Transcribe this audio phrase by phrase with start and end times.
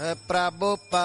[0.00, 1.04] Prabhupada,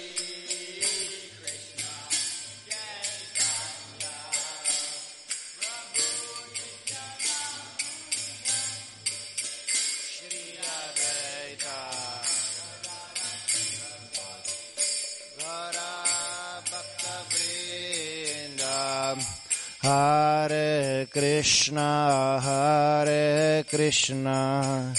[19.84, 24.94] Hare Krishna Hare Krishna.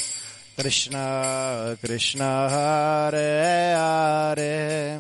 [0.56, 5.00] Krishna Krishna Hare Hare.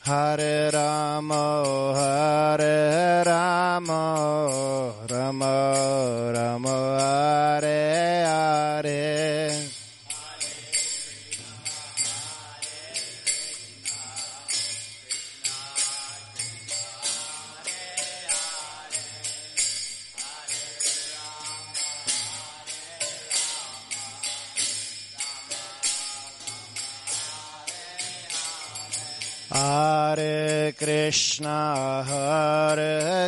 [0.00, 2.97] Hare Rama Hare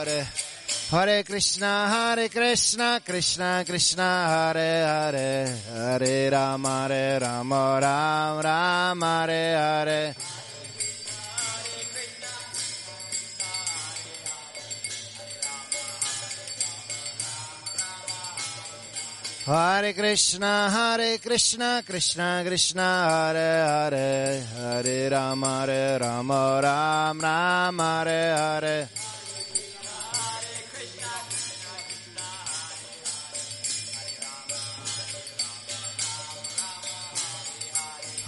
[0.00, 0.26] Hare
[0.90, 1.22] Hare.
[1.24, 10.14] Krishna, Hare Krishna, Krishna Krishna, Hare Hare, Hare Rama, Hare Rama, Ram Ram, Hare Hare.
[19.44, 28.34] Hare Krishna, Hare Krishna, Krishna Krishna, Hare Hare, Hare Rama, Hare Rama, Ram Ram, Hare
[28.34, 28.99] Hare.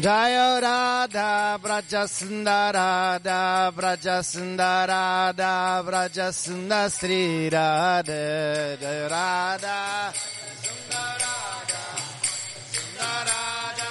[0.00, 10.12] Jaya Radha Braja Sundarada Braja Sundarada Braja Sundar Sri Radha Jaya Radha
[10.62, 11.82] Sundarada
[12.70, 13.90] Sundarada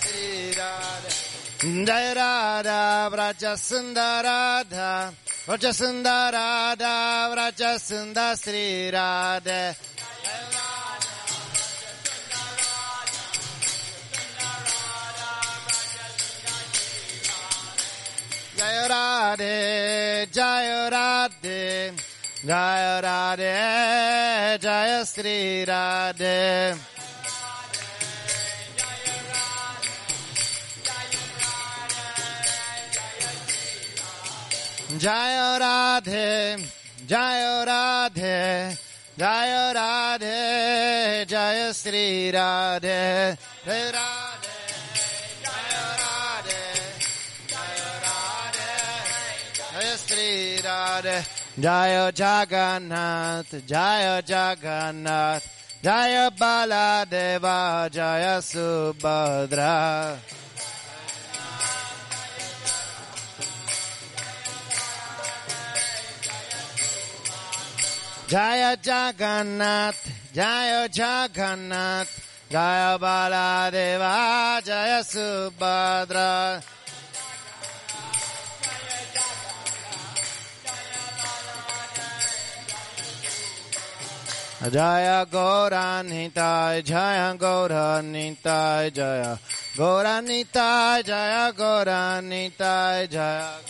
[0.00, 5.12] Sri Radha Jai Radha Vraja Sundarada
[5.46, 9.76] Vraja Sundarada Vraja Sundar Sri Radha
[18.64, 21.92] Jai Radhe Jai Radhe
[22.46, 26.74] Jai Radhe Jai Sri Radhe
[34.96, 36.66] Jai Radhe
[37.06, 38.78] Jai Radhe
[39.18, 44.13] Jai Radhe Jai Sri Radhe Jai Radhe
[51.58, 55.42] Jaya Jagannath Jaya Jagannath
[55.82, 60.16] Jaya Baladeva Jaya Subhadra.
[68.28, 76.62] Jaya Jagannath Jaya Jagannath Jaya Baladeva Jaya Subhadra
[84.70, 89.38] Jaya Gauranitai Jaya Gauranitai Jaya
[89.76, 93.60] Gauranitai Jaya Gauranitai Jaya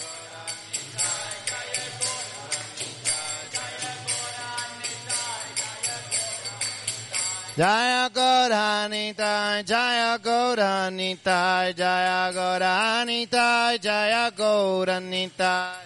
[7.57, 15.84] Jaya Gauranitai Jaya Gauranitai Jaya Gauranitai Jaya Gauranitai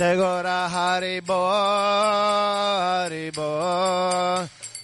[0.00, 3.52] Gora Hari Bo Hari Bo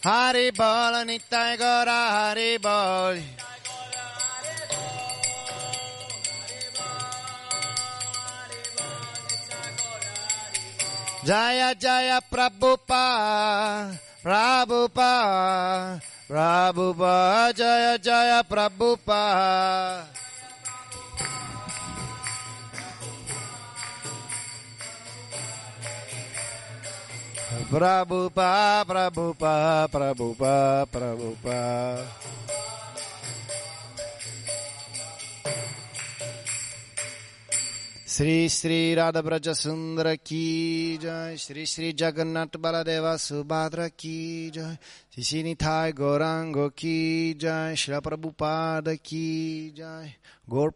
[0.04, 3.16] Hari Bol Nitai Gora Hari Bol.
[11.24, 15.96] Jaya Jaya Prabhupada Prabhupada
[16.28, 20.15] Prabhupada Jaya Jaya Prabhupada
[27.66, 32.06] Prabhupada Prabhupada Prabhupada Prabhupada
[38.04, 44.78] Sri Sri Radha Braja Sundara Ki Jai Sri Sri Jagannath Baladeva Subhadra Ki Jai
[45.10, 50.14] Sri Sri Thai Gorango Ki Jai Shri Prabhupada Ki Jai
[50.48, 50.70] Gaur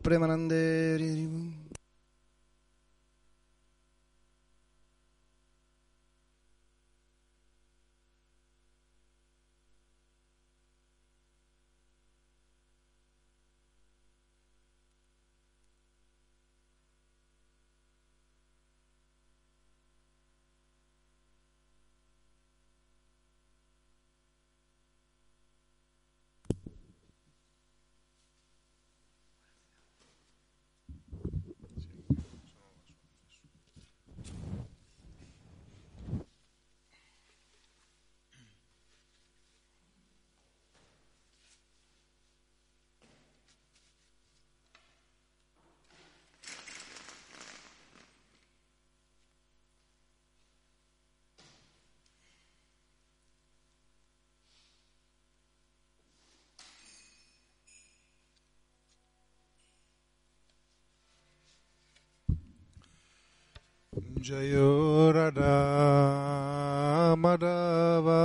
[64.00, 68.22] Jayo Radha Madhava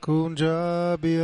[0.00, 1.20] Kunja Bihari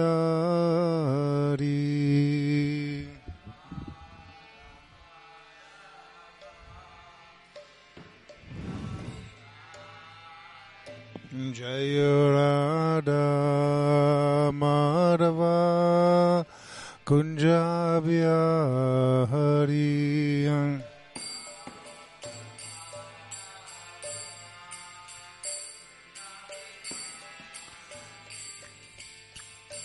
[11.52, 16.44] Jayo Radha Madhava
[17.06, 17.64] Kunja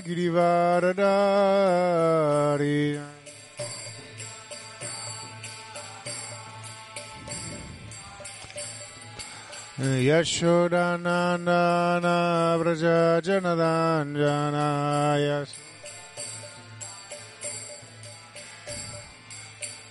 [0.01, 2.99] Girivaradari.
[9.77, 15.66] Yashodanandana Vraja Janadanjana Yashodanandana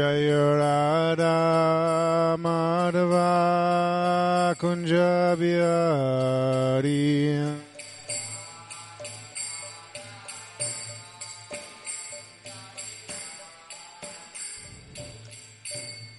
[0.00, 1.36] Jai राधा
[2.40, 3.28] माधवा
[4.60, 4.92] कुञ्ज
[5.40, 7.02] Bihari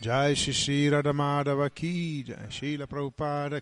[0.07, 3.61] Jai Shri Shri Radha Madhava Ki Jai Srila Prabhupada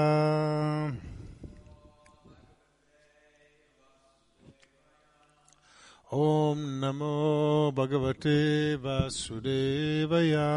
[6.12, 10.50] Om Namo Bhagavate Vasudevaya.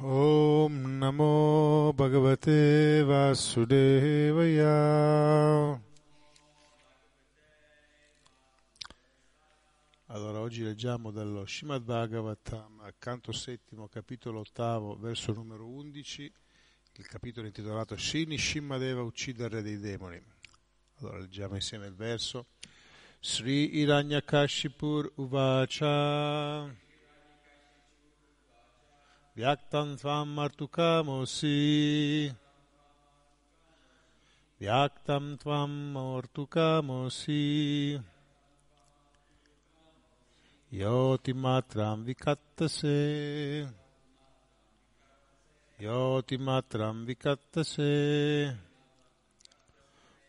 [0.00, 3.04] Om Namo Bhagavate
[10.18, 16.32] Allora, oggi leggiamo dallo Srimad Bhagavatam, canto settimo, capitolo ottavo, verso numero 11,
[16.94, 20.20] il capitolo intitolato Shini Shimadeva uccide il re dei demoni.
[20.96, 22.46] Allora, leggiamo insieme il verso.
[23.20, 26.68] Sri Iranyakashipur Uvacha
[29.34, 32.34] Vyaktam Tvam Martukamosi
[34.56, 38.16] Vyaktam Tvam Martukamosi
[40.72, 43.66] Yoti Matram Vikattase.
[45.80, 48.54] Yoti Matram Vikattase.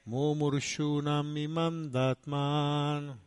[0.08, 3.18] Mumurshunam Imandatman.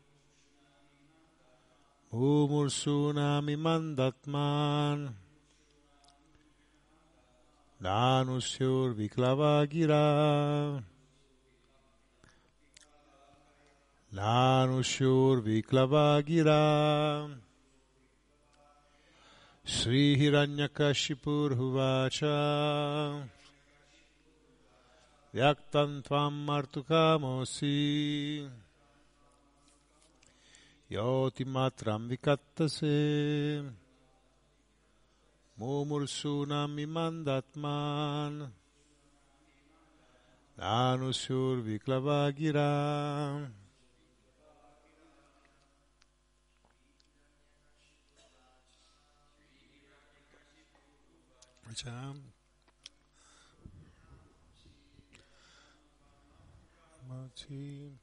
[2.15, 5.15] Mumursunam Imandatman
[14.15, 17.31] Nanushur Viklavagira.
[19.65, 23.23] Sri Hiranyakashipur Huvacha.
[25.35, 28.47] Vyaktan Tvam Martukamosi.
[30.91, 33.65] Yoti Matram Vikattase.
[35.59, 38.51] Mumursunam Imandatman.
[40.61, 43.62] Nanushur Viklavagira.
[51.73, 52.21] Facciamo.
[57.09, 57.99] Maci.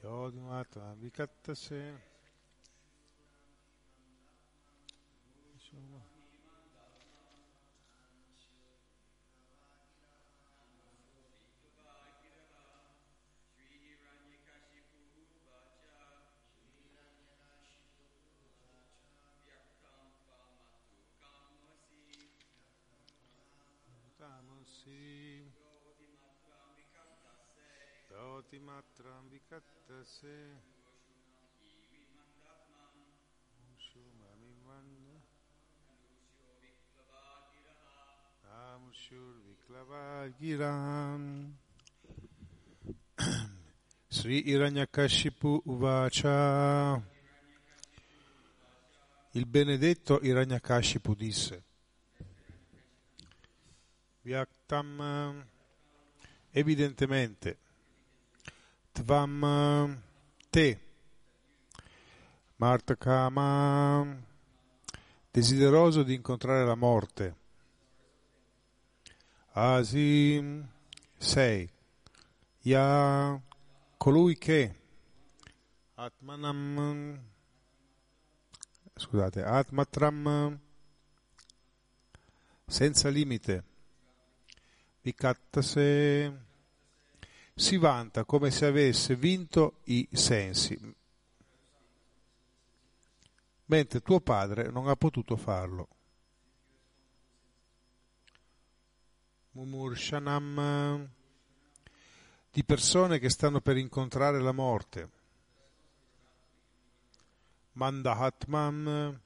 [0.00, 2.05] Yodimata vikattase.
[33.78, 35.16] Shumamimanda.
[38.50, 41.22] Amushur Viklavagiram.
[44.08, 47.02] Sri Iranyakashipu Uvacha.
[49.32, 51.62] Il benedetto Iranyakashipu disse
[54.22, 55.44] Vyaktam
[56.50, 57.58] evidentemente
[58.96, 60.00] Tvam
[60.50, 60.80] te.
[62.56, 64.06] Martakama
[65.30, 67.36] desideroso di incontrare la morte.
[69.52, 70.66] Asim
[71.18, 71.68] sei.
[72.62, 73.38] Ya
[73.98, 74.74] colui che.
[75.96, 77.20] Atmanam
[78.96, 80.58] scusate Atmatram
[82.66, 83.64] senza limite.
[85.02, 86.45] Vikattase
[87.58, 90.78] si vanta come se avesse vinto i sensi,
[93.64, 95.88] mentre tuo padre non ha potuto farlo.
[99.52, 101.08] Mumurshanam
[102.50, 105.10] di persone che stanno per incontrare la morte.
[107.72, 109.20] Mandahatman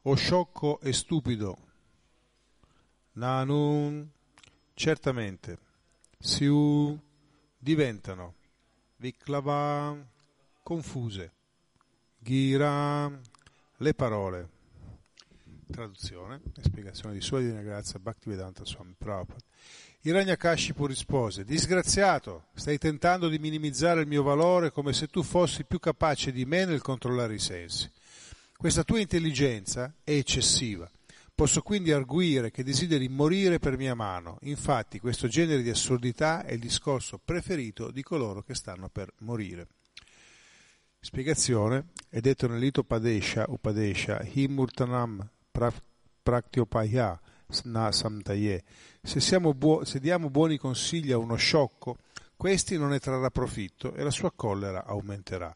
[0.00, 1.58] o sciocco e stupido.
[3.12, 4.10] Nanun
[4.72, 5.65] certamente
[6.18, 6.98] siu
[7.58, 8.34] diventano
[8.96, 9.96] viklava
[10.62, 11.32] confuse
[12.18, 13.10] gira
[13.76, 14.48] le parole.
[15.70, 19.44] Traduzione e spiegazione di Sua Divina Grazia Bhaktivedanta Swami Prabhupada.
[20.02, 25.80] Hiranyakashipu rispose disgraziato stai tentando di minimizzare il mio valore come se tu fossi più
[25.80, 27.90] capace di me nel controllare i sensi.
[28.56, 30.88] Questa tua intelligenza è eccessiva
[31.36, 34.38] Posso quindi arguire che desideri morire per mia mano.
[34.44, 39.66] Infatti questo genere di assurdità è il discorso preferito di coloro che stanno per morire.
[40.98, 45.28] Spiegazione è detto nell'Ito Padesha Upadesha Himurtanam
[46.22, 47.20] Praktiopaya
[47.64, 48.64] Na Samtaye.
[49.02, 51.98] Se, buo- se diamo buoni consigli a uno sciocco,
[52.34, 55.54] questi non ne trarrà profitto e la sua collera aumenterà.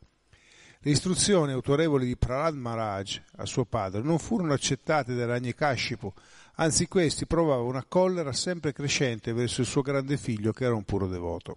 [0.82, 6.10] Le istruzioni autorevoli di Prahlad Maharaj a suo padre non furono accettate da Ranyakashipu,
[6.54, 10.84] anzi questi provava una collera sempre crescente verso il suo grande figlio che era un
[10.84, 11.56] puro devoto.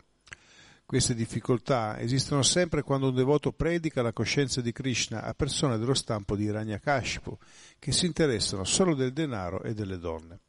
[0.86, 5.94] Queste difficoltà esistono sempre quando un devoto predica la coscienza di Krishna a persone dello
[5.94, 7.38] stampo di Ranyakashipu,
[7.80, 10.40] che si interessano solo del denaro e delle donne.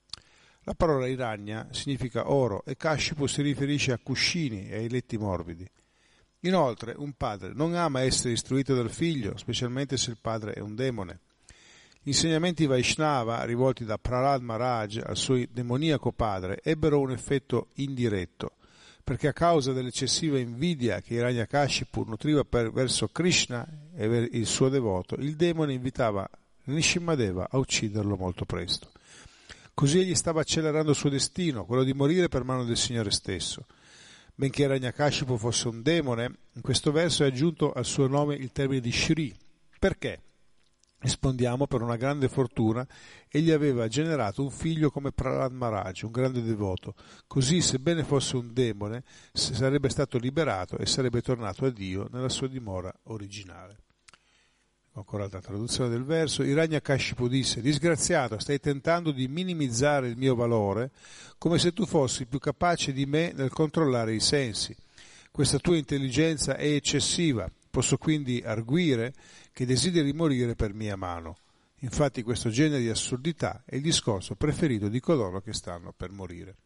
[0.63, 5.65] La parola Iranya significa oro e Kashipu si riferisce a cuscini e ai letti morbidi.
[6.45, 10.75] Inoltre, un padre non ama essere istruito dal figlio, specialmente se il padre è un
[10.75, 11.21] demone.
[12.03, 18.57] Gli insegnamenti Vaishnava rivolti da Prahlad Maharaj al suo demoniaco padre ebbero un effetto indiretto,
[19.03, 25.15] perché a causa dell'eccessiva invidia che Hiranyakashipu nutriva per, verso Krishna e il suo devoto,
[25.15, 26.29] il demone invitava
[26.65, 28.91] Nishimadeva a ucciderlo molto presto.
[29.73, 33.65] Così egli stava accelerando il suo destino, quello di morire per mano del Signore stesso.
[34.37, 38.81] Benché Ranyakashipu fosse un demone, in questo verso è aggiunto al suo nome il termine
[38.81, 39.33] di Shri.
[39.79, 40.23] Perché?
[40.99, 42.85] Rispondiamo per una grande fortuna,
[43.29, 46.95] egli aveva generato un figlio come Prahlad Maharaj, un grande devoto.
[47.29, 52.49] Così, sebbene fosse un demone, sarebbe stato liberato e sarebbe tornato a Dio nella sua
[52.49, 53.84] dimora originale.
[54.97, 56.45] Ancora altra traduzione del verso.
[56.45, 60.93] Hiranyakashipu disse, disgraziato, stai tentando di minimizzare il mio valore
[61.37, 64.75] come se tu fossi più capace di me nel controllare i sensi.
[65.33, 69.13] Questa tua intelligenza è eccessiva, posso quindi arguire
[69.53, 71.39] che desideri morire per mia mano.
[71.81, 76.57] Infatti questo genere di assurdità è il discorso preferito di coloro che stanno per morire.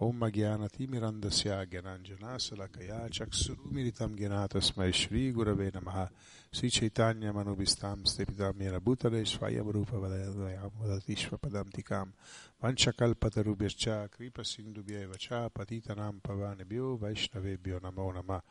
[0.00, 6.08] Om Gyana Timirandasya Gyananjana Salakaya Chaksurumiritam Gyanata Smai Shri Gurave Namaha.
[6.52, 12.12] Sri Chaitanya Manubhistam Stepitam Yena Bhutale Svayam Rupa Vadayam Vadatishva Padam Tikam.
[12.62, 18.42] Vanchakalpatarubhyascha Kripa Sindubhyeva Cha Patitanam Pavanebhyo Vaishnavebhyo Namo Namah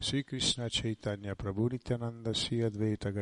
[0.00, 3.12] Sri Krishna Chaitanya Prabhu Nityananda Sri Advaita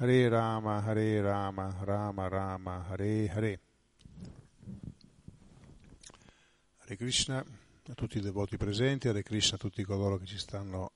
[0.00, 3.60] Hare Rama, Hare Rama, Rama Rama, Hare Hare.
[6.76, 10.92] Hare Krishna a tutti i devoti presenti, Hare Krishna a tutti coloro che ci stanno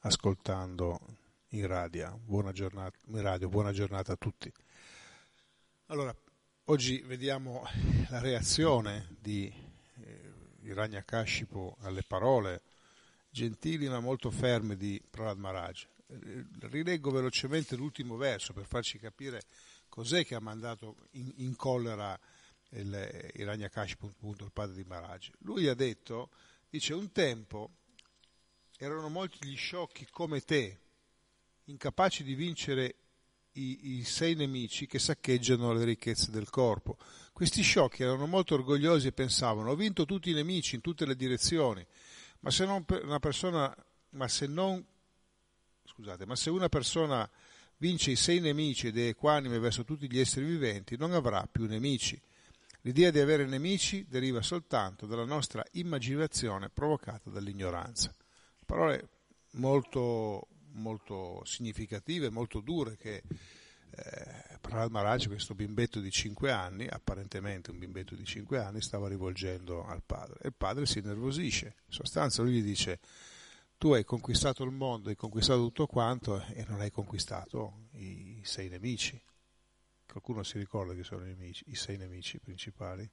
[0.00, 1.00] ascoltando
[1.48, 2.18] in radio.
[2.24, 4.50] Buona giornata, radio, buona giornata a tutti.
[5.88, 6.16] Allora,
[6.64, 7.62] oggi vediamo
[8.08, 9.52] la reazione di
[10.02, 12.62] eh, Hiranyakashipu alle parole
[13.28, 15.86] gentili ma molto ferme di Prahlad Maharaj
[16.60, 19.42] rileggo velocemente l'ultimo verso per farci capire
[19.88, 22.18] cos'è che ha mandato in, in collera
[22.70, 25.30] il, Hiranyakash, appunto, il padre di Maharaj.
[25.40, 26.30] Lui ha detto,
[26.68, 27.70] dice, un tempo
[28.78, 30.78] erano molti gli sciocchi come te,
[31.64, 32.94] incapaci di vincere
[33.52, 36.96] i, i, sei nemici che saccheggiano le ricchezze del corpo.
[37.32, 41.16] Questi sciocchi erano molto orgogliosi e pensavano, ho vinto tutti i nemici in tutte le
[41.16, 41.84] direzioni,
[42.40, 43.74] ma se non, una persona,
[44.10, 44.84] ma se non
[46.00, 47.28] scusate, ma se una persona
[47.76, 51.66] vince i sei nemici ed è equanime verso tutti gli esseri viventi, non avrà più
[51.66, 52.20] nemici.
[52.82, 58.14] L'idea di avere nemici deriva soltanto dalla nostra immaginazione provocata dall'ignoranza.
[58.64, 59.08] Parole
[59.52, 63.22] molto, molto significative, molto dure che
[63.90, 69.08] eh, Prahlad Maharaj, questo bimbetto di 5 anni, apparentemente un bimbetto di 5 anni, stava
[69.08, 70.38] rivolgendo al padre.
[70.42, 71.74] E il padre si nervosisce.
[71.86, 73.00] In sostanza lui gli dice
[73.80, 78.68] tu hai conquistato il mondo, hai conquistato tutto quanto e non hai conquistato i sei
[78.68, 79.18] nemici.
[80.04, 83.10] Qualcuno si ricorda che sono i, nemici, i sei nemici principali?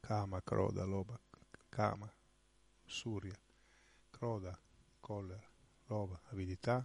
[0.00, 1.16] Kama, Kroda, Loba,
[1.68, 2.12] Kama,
[2.84, 3.38] Surya,
[4.10, 4.58] Kroda,
[4.98, 5.48] collera,
[5.86, 6.84] Loba, avidità,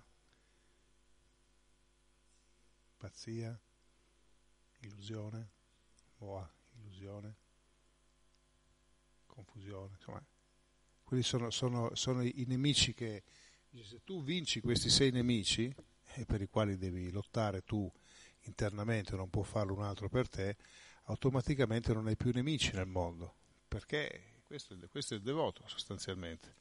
[2.97, 3.59] pazzia,
[4.81, 5.49] illusione,
[6.17, 7.35] Moa, illusione,
[9.25, 10.23] confusione, insomma
[11.07, 13.23] quelli sono, sono, sono i, nemici che,
[13.81, 15.73] se tu vinci questi sei nemici,
[16.15, 17.89] eh, per i quali devi lottare tu
[18.41, 20.57] internamente, non può farlo un altro per te,
[21.03, 23.35] automaticamente non hai più nemici nel mondo,
[23.69, 26.55] perché questo, questo è il devoto sostanzialmente.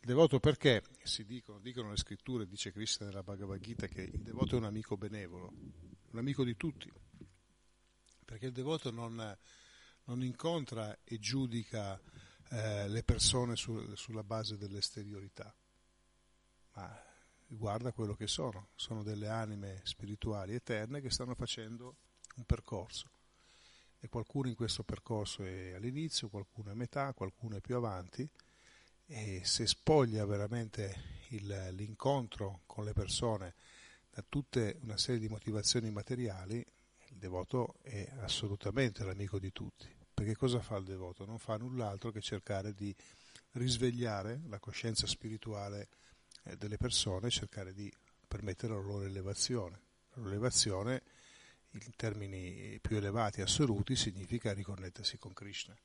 [0.00, 0.82] Il devoto perché?
[1.04, 4.64] Si dicono, dicono le scritture, dice Krishna nella Bhagavad Gita, che il devoto è un
[4.64, 5.52] amico benevolo,
[6.10, 6.92] un amico di tutti,
[8.24, 9.38] perché il devoto non,
[10.06, 12.02] non incontra e giudica
[12.50, 15.54] eh, le persone su, sulla base dell'esteriorità,
[16.74, 17.02] ma
[17.48, 21.96] guarda quello che sono, sono delle anime spirituali eterne che stanno facendo
[22.36, 23.10] un percorso.
[23.98, 28.28] E qualcuno in questo percorso è all'inizio, qualcuno è a metà, qualcuno è più avanti.
[29.06, 33.54] E se spoglia veramente il, l'incontro con le persone
[34.10, 39.95] da tutte una serie di motivazioni materiali, il devoto è assolutamente l'amico di tutti.
[40.16, 41.26] Perché cosa fa il devoto?
[41.26, 42.92] Non fa null'altro che cercare di
[43.52, 45.88] risvegliare la coscienza spirituale
[46.44, 47.92] eh, delle persone, cercare di
[48.26, 49.78] permettere la loro elevazione.
[50.12, 51.02] La loro elevazione,
[51.72, 55.76] in termini più elevati assoluti, significa riconnettersi con Krishna.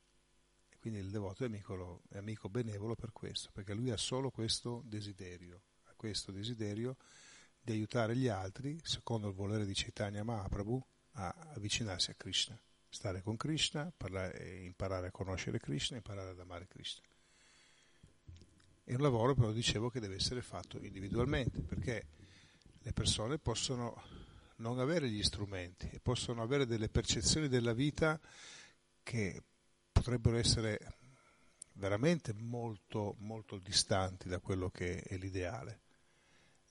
[0.70, 4.30] E quindi il devoto è amico, è amico benevolo per questo, perché lui ha solo
[4.30, 6.96] questo desiderio, ha questo desiderio
[7.60, 10.82] di aiutare gli altri, secondo il volere di Chaitanya Mahaprabhu,
[11.16, 12.58] a avvicinarsi a Krishna
[12.92, 17.02] stare con Krishna, parlare, imparare a conoscere Krishna, imparare ad amare Krishna.
[18.84, 22.06] È un lavoro, però, dicevo, che deve essere fatto individualmente, perché
[22.80, 24.02] le persone possono
[24.56, 28.20] non avere gli strumenti e possono avere delle percezioni della vita
[29.02, 29.42] che
[29.90, 30.78] potrebbero essere
[31.72, 35.80] veramente molto, molto distanti da quello che è l'ideale.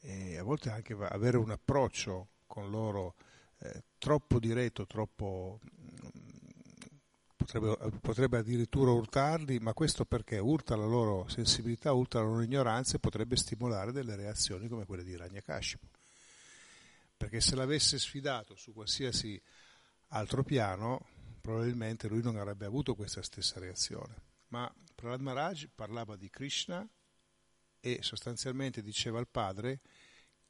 [0.01, 3.15] E a volte anche avere un approccio con loro
[3.63, 5.60] eh, troppo diretto, troppo
[7.36, 12.95] potrebbe, potrebbe, addirittura urtarli, ma questo perché urta la loro sensibilità, urta la loro ignoranza
[12.95, 15.88] e potrebbe stimolare delle reazioni come quelle di Ragnakashipu.
[17.17, 19.39] Perché se l'avesse sfidato su qualsiasi
[20.08, 21.06] altro piano,
[21.39, 24.15] probabilmente lui non avrebbe avuto questa stessa reazione.
[24.47, 26.88] Ma Prahlad Maharaj parlava di Krishna
[27.80, 29.82] e sostanzialmente diceva al padre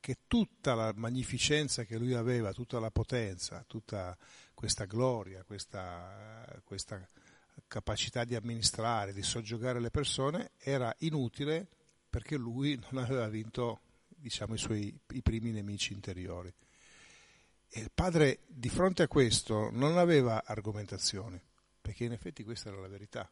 [0.02, 4.18] che tutta la magnificenza che lui aveva, tutta la potenza, tutta
[4.54, 7.08] questa gloria, questa, questa
[7.68, 11.68] capacità di amministrare, di soggiogare le persone, era inutile
[12.10, 16.54] perché lui non aveva vinto diciamo, i suoi i primi nemici interiori.
[17.74, 21.42] E il padre di fronte a questo non aveva argomentazioni,
[21.80, 23.32] perché in effetti questa era la verità.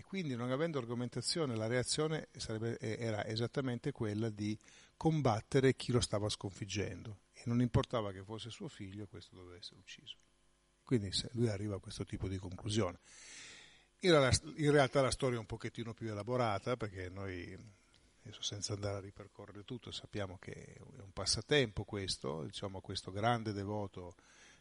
[0.00, 4.58] E quindi non avendo argomentazione la reazione sarebbe, era esattamente quella di
[4.96, 9.78] combattere chi lo stava sconfiggendo e non importava che fosse suo figlio, questo doveva essere
[9.78, 10.16] ucciso.
[10.82, 12.98] Quindi lui arriva a questo tipo di conclusione.
[13.98, 17.54] In realtà la storia è un pochettino più elaborata perché noi,
[18.22, 23.52] adesso senza andare a ripercorrere tutto, sappiamo che è un passatempo questo, diciamo questo grande
[23.52, 24.14] devoto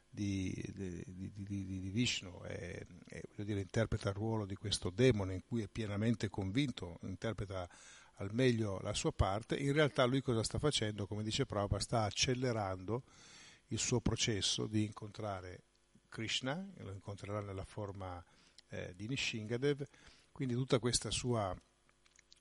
[0.10, 5.44] di, di, di, di Vishnu e, e, dire, interpreta il ruolo di questo demone in
[5.46, 7.70] cui è pienamente convinto, interpreta
[8.16, 11.08] al meglio la sua parte, in realtà lui cosa sta facendo?
[11.08, 13.04] Come dice Prabhupada, sta accelerando
[13.68, 15.64] il suo processo di incontrare
[16.10, 18.24] Krishna, lo incontrerà nella forma
[18.70, 19.88] eh, di Nishingadev,
[20.32, 21.56] quindi tutta questa sua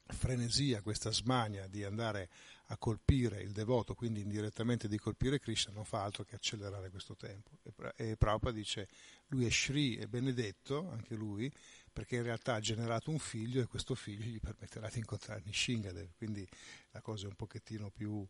[0.06, 2.30] frenesia, questa smania di andare
[2.70, 7.16] a colpire il devoto, quindi indirettamente di colpire Krishna, non fa altro che accelerare questo
[7.16, 7.58] tempo.
[7.96, 8.88] E, Prabhupada dice,
[9.28, 11.50] lui è Sri, è benedetto, anche lui,
[11.90, 16.10] perché in realtà ha generato un figlio e questo figlio gli permetterà di incontrare Nishingadev,
[16.16, 16.46] quindi
[16.90, 18.26] la cosa è un pochettino più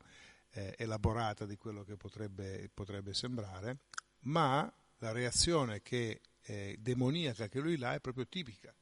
[0.51, 3.79] eh, elaborata di quello che potrebbe, potrebbe, sembrare,
[4.21, 8.73] ma la reazione che eh, demoniaca che lui ha è proprio tipica.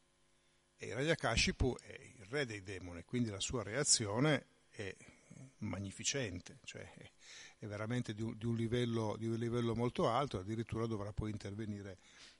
[0.78, 4.94] E Rajakashipu è il re dei demoni, quindi la sua reazione è
[5.58, 6.90] magnificente, cioè
[7.58, 11.30] è veramente di un, di, un livello, di un, livello, molto alto, addirittura dovrà poi
[11.30, 11.98] intervenire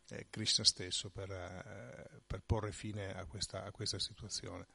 [0.09, 4.67] eh, Krishna stesso per, eh, per, porre fine a questa, a questa situazione.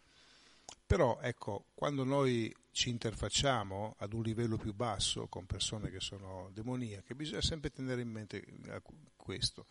[0.85, 6.49] Però ecco, quando noi ci interfacciamo ad un livello più basso con persone che sono
[6.53, 8.81] demoniache, bisogna sempre tenere in mente eh,
[9.15, 9.67] questo.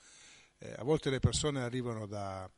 [0.59, 2.50] Eh, a volte le persone arrivano da,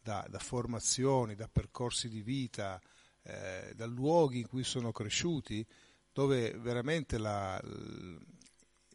[0.00, 2.80] da, da formazioni, da percorsi di vita,
[3.22, 5.66] eh, da luoghi in cui sono cresciuti,
[6.12, 7.60] dove veramente la,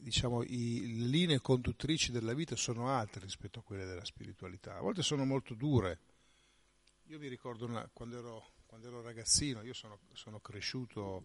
[0.05, 4.77] diciamo, i, le linee conduttrici della vita sono altre rispetto a quelle della spiritualità.
[4.77, 5.99] A volte sono molto dure.
[7.07, 11.23] Io mi ricordo una, quando, ero, quando, ero, ragazzino, io sono, sono cresciuto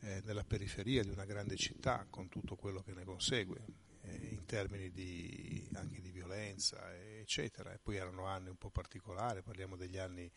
[0.00, 3.64] eh, nella periferia di una grande città con tutto quello che ne consegue,
[4.02, 7.72] eh, in termini di, anche di violenza, eccetera.
[7.72, 10.30] E poi erano anni un po' particolari, parliamo degli anni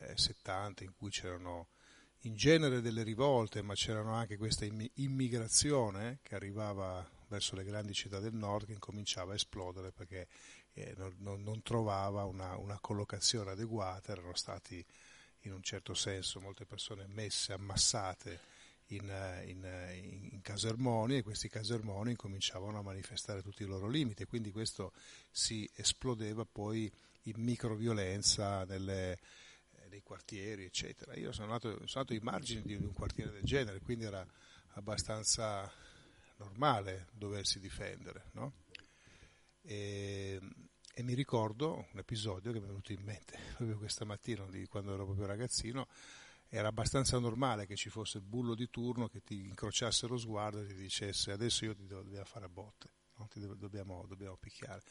[0.00, 1.68] eh, 70 in cui c'erano
[2.22, 8.18] in genere delle rivolte, ma c'erano anche questa immigrazione che arrivava verso le grandi città
[8.18, 10.28] del nord che incominciava a esplodere perché
[10.72, 14.84] eh, non, non, trovava una, una, collocazione adeguata, erano stati
[15.42, 18.40] in un certo senso molte persone messe, ammassate
[18.88, 19.12] in,
[19.46, 24.50] in, in casermoni e questi casermoni incominciavano a manifestare tutti i loro limiti e quindi
[24.50, 24.92] questo
[25.30, 26.90] si esplodeva poi
[27.24, 29.18] in microviolenza nelle
[29.98, 31.14] dei quartieri, eccetera.
[31.16, 34.24] Io sono nato, sono nato ai margini di un quartiere del genere, quindi era
[34.74, 35.70] abbastanza
[36.36, 38.30] normale doversi difendere.
[38.32, 38.52] No?
[39.62, 40.40] E,
[40.94, 44.94] e, mi ricordo un episodio che mi è venuto in mente proprio questa mattina, quando
[44.94, 45.86] ero proprio ragazzino,
[46.48, 50.62] era abbastanza normale che ci fosse il bullo di turno che ti incrociasse lo sguardo
[50.62, 53.28] e ti dicesse adesso io ti devo, dobbiamo fare a botte, no?
[53.28, 54.82] ti dobbiamo, dobbiamo picchiare.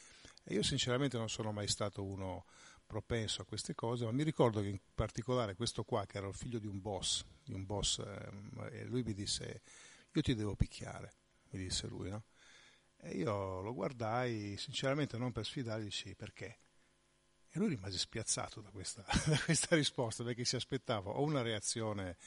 [0.43, 2.45] E io sinceramente non sono mai stato uno
[2.87, 6.33] propenso a queste cose, ma mi ricordo che in particolare questo qua, che era il
[6.33, 9.61] figlio di un boss, di un boss eh, lui mi disse,
[10.11, 11.13] io ti devo picchiare,
[11.51, 12.23] mi disse lui, no?
[12.99, 16.59] E io lo guardai, sinceramente non per sfidare, dici perché?
[17.49, 22.17] E lui rimase spiazzato da questa, da questa risposta, perché si aspettava o una reazione,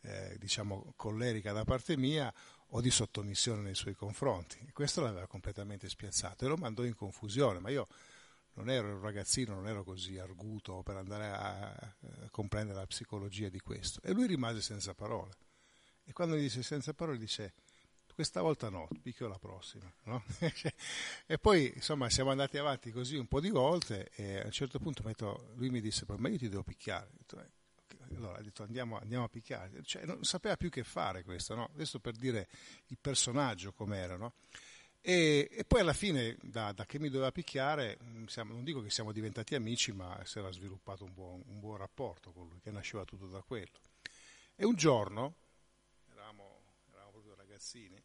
[0.00, 2.32] eh, diciamo, collerica da parte mia
[2.70, 4.58] o di sottomissione nei suoi confronti.
[4.66, 7.86] E questo l'aveva completamente spiazzato e lo mandò in confusione, ma io
[8.56, 13.48] non ero un ragazzino, non ero così arguto per andare a, a, comprendere la psicologia
[13.48, 14.00] di questo.
[14.02, 15.32] E lui rimase senza parole.
[16.04, 17.52] E quando gli disse senza parole, dice
[18.16, 19.92] questa volta no, picchio la prossima.
[20.04, 20.24] No?
[21.26, 24.78] e poi insomma siamo andati avanti così un po' di volte e a un certo
[24.78, 25.02] punto
[25.56, 27.10] lui mi disse ma io ti devo picchiare.
[27.12, 29.82] Detto, eh, allora ha detto andiamo, andiamo, a picchiare.
[29.82, 31.68] Cioè, non sapeva più che fare questo, no?
[31.74, 32.48] Adesso per dire
[32.86, 34.32] il personaggio com'era, no?
[35.08, 38.82] E, e, poi alla fine, da, da, che mi doveva picchiare, mm, siamo, non dico
[38.82, 42.58] che siamo diventati amici, ma si era sviluppato un buon, un buon, rapporto con lui,
[42.58, 43.78] che nasceva tutto da quello.
[44.56, 45.36] E un giorno,
[46.10, 48.02] eravamo, eravamo proprio ragazzini,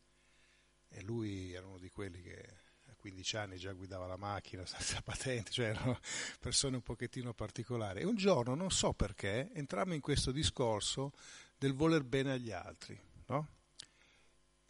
[0.89, 2.59] e lui era uno di quelli che,
[2.97, 5.99] 15 anni già guidava la macchina senza patente, cioè erano
[6.39, 8.01] persone un pochettino particolari.
[8.01, 11.13] E un giorno, non so perché, entrammo in questo discorso
[11.57, 12.95] del voler bene agli altri,
[13.25, 13.60] no?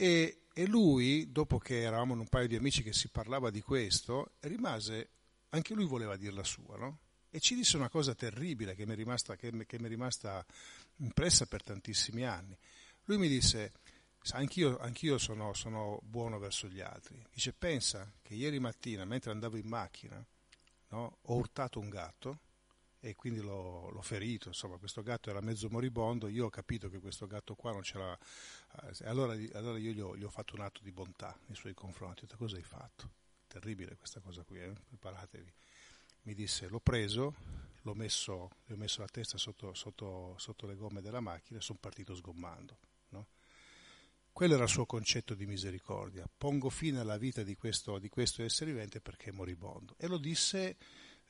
[0.02, 3.62] E, e lui, dopo che eravamo in un paio di amici che si parlava di
[3.62, 5.10] questo, rimase,
[5.50, 7.02] anche lui voleva dire la sua, no?
[7.30, 10.44] E ci disse una cosa terribile che mi è rimasta, che, che mi è rimasta
[10.96, 12.58] impressa per tantissimi anni.
[13.04, 13.74] Lui mi disse,
[14.32, 17.24] anch'io, anch'io sono, sono, buono verso gli altri.
[17.32, 20.26] Dice, pensa che ieri mattina, mentre andavo in macchina,
[20.90, 22.40] no, ho urtato un gatto
[23.04, 27.00] e quindi l'ho, l'ho, ferito, insomma questo gatto era mezzo moribondo, io ho capito che
[27.00, 28.16] questo gatto qua non c'era,
[28.84, 31.74] eh, allora, allora io gli ho, gli ho, fatto un atto di bontà nei suoi
[31.74, 33.10] confronti, ho detto cosa hai fatto?
[33.48, 34.72] Terribile questa cosa qui, eh?
[34.88, 35.52] preparatevi.
[36.24, 37.34] Mi disse l'ho preso,
[37.82, 41.62] l'ho messo, gli ho messo la testa sotto, sotto, sotto le gomme della macchina e
[41.64, 42.78] sono partito sgommando.
[43.10, 43.28] No?
[44.32, 46.30] Quello era il suo concetto di misericordia.
[46.38, 49.96] Pongo fine alla vita di questo, di questo essere vivente perché è moribondo.
[49.98, 50.78] E lo disse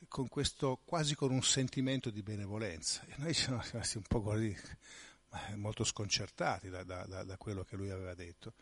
[0.08, 3.04] con questo, quasi con un sentimento di benevolenza.
[3.06, 4.56] E noi siamo rimasti un po' guardi,
[5.56, 8.54] molto sconcertati da, da, da, quello che lui aveva detto.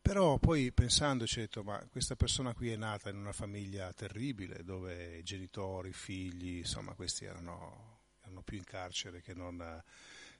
[0.00, 4.62] Però poi pensandoci ho detto, ma questa persona qui è nata in una famiglia terribile,
[4.62, 9.82] dove i genitori, i figli, insomma, questi erano, erano più in carcere che non,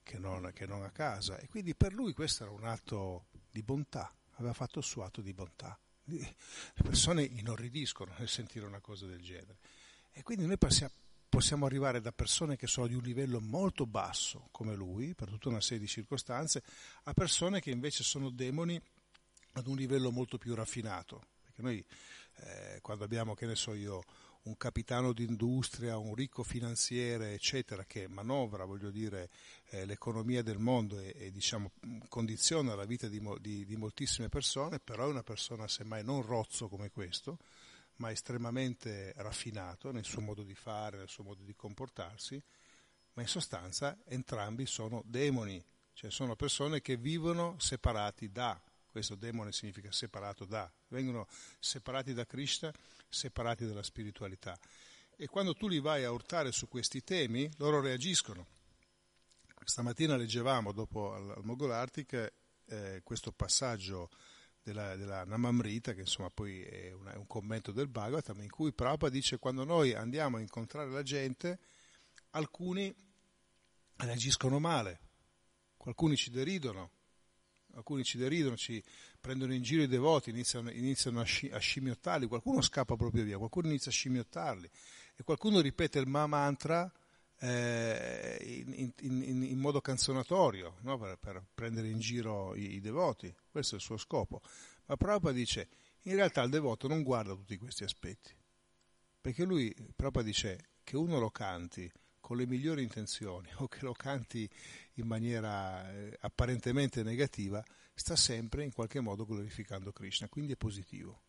[0.05, 1.39] che, non, che non a casa.
[1.39, 5.21] E quindi per lui questo era un atto di bontà, aveva fatto il suo atto
[5.21, 5.77] di bontà.
[6.05, 6.37] Le
[6.85, 9.59] persone inorridiscono nel sentire una cosa del genere.
[10.19, 10.57] E quindi noi
[11.29, 15.51] possiamo arrivare da persone che sono di un livello molto basso, come lui, per tutta
[15.51, 16.63] una serie di circostanze,
[17.03, 18.81] a persone che invece sono demoni
[19.53, 21.27] ad un livello molto più raffinato.
[21.43, 21.85] Perché noi,
[22.37, 24.03] eh, quando abbiamo, che ne so io,
[24.45, 29.29] un capitano d'industria, un ricco finanziere, eccetera, che manovra, voglio dire,
[29.69, 31.73] eh, l'economia del mondo e, e diciamo,
[32.09, 36.69] condiziona la vita di, di, di moltissime persone, però è una persona semmai non rozzo
[36.69, 37.37] come questo,
[37.97, 42.43] ma estremamente raffinato nel suo modo di fare, nel suo modo di comportarsi,
[43.15, 48.61] ma in sostanza entrambi sono demoni, cioè sono persone che vivono separati da,
[48.97, 51.27] questo demone significa separato da, vengono
[51.59, 52.73] separati da Krishna,
[53.09, 54.59] separati dalla spiritualità.
[55.17, 58.47] E quando tu li vai a urtare su questi temi, loro reagiscono.
[59.65, 62.33] Stamattina leggevamo, dopo al, al Mogolartic,
[62.67, 64.11] eh, questo passaggio
[64.67, 68.73] della, della Namamrita, che insomma poi è, una, è, un commento del Bhagavatam, in cui
[68.73, 71.61] Prabhupada dice quando noi andiamo a incontrare la gente,
[72.31, 72.93] alcuni
[73.99, 75.01] reagiscono male,
[75.85, 76.91] alcuni ci deridono,
[77.75, 78.83] alcuni ci deridono, ci
[79.21, 83.39] prendono in giro i devoti, iniziano, iniziano a, sci, a, scimmiottarli, qualcuno scappa proprio via,
[83.39, 84.69] qualcuno inizia a scimmiottarli
[85.15, 86.93] e qualcuno ripete il Ma mantra
[87.39, 88.39] eh,
[88.71, 90.99] in, in, in, modo canzonatorio, no?
[90.99, 94.41] per, per, prendere in giro i, i, devoti, questo è il suo scopo.
[94.87, 95.69] Ma Prabhupada dice,
[96.03, 98.35] in realtà il devoto non guarda tutti questi aspetti,
[99.21, 103.93] perché lui, Prabhupada dice, che uno lo canti con le migliori intenzioni o che lo
[103.93, 104.49] canti
[104.95, 107.63] in maniera eh, apparentemente negativa,
[107.95, 111.23] sta sempre in qualche modo glorificando Krishna, quindi è positivo.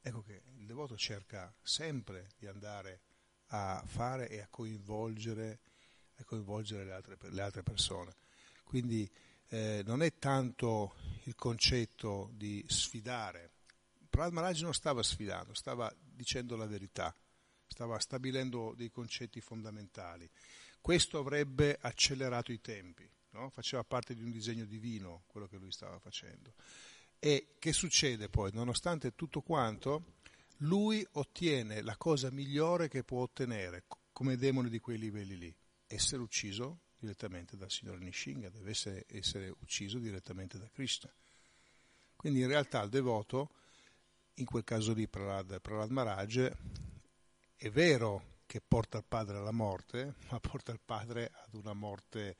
[0.00, 3.00] Ecco che il devoto cerca sempre di andare
[3.48, 5.60] a fare e a coinvolgere,
[6.16, 8.14] a coinvolgere le, altre, le, altre, persone.
[8.64, 9.08] Quindi
[9.48, 10.94] eh, non è tanto
[11.24, 13.50] il concetto di sfidare.
[14.08, 17.14] Prahlad Maharaj non stava sfidando, stava dicendo la verità,
[17.66, 20.28] stava stabilendo dei concetti fondamentali.
[20.80, 23.50] Questo avrebbe accelerato i tempi, no?
[23.50, 26.54] faceva parte di un disegno divino quello che lui stava facendo.
[27.18, 28.52] E che succede poi?
[28.52, 30.15] Nonostante tutto quanto,
[30.58, 36.22] lui ottiene la cosa migliore che può ottenere come demone di quei livelli lì, essere
[36.22, 41.12] ucciso direttamente dal signore Nishinga, deve essere, essere ucciso direttamente da Krishna.
[42.16, 43.50] Quindi in realtà il devoto,
[44.34, 46.50] in quel caso lì Prahlad, Prahlad Maharaj,
[47.56, 52.36] è vero che porta il padre alla morte, ma porta il padre ad una morte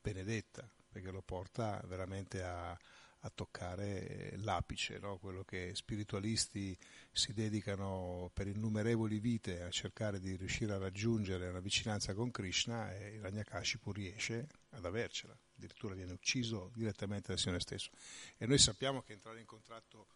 [0.00, 2.78] benedetta, perché lo porta veramente a,
[3.20, 5.18] a toccare l'apice, no?
[5.18, 6.76] quello che spiritualisti
[7.10, 12.94] si dedicano per innumerevoli vite a cercare di riuscire a raggiungere una vicinanza con Krishna
[12.94, 17.90] e il Ranyakashipu riesce ad avercela, addirittura viene ucciso direttamente dal Signore stesso.
[18.36, 20.06] E noi sappiamo che entrare in contatto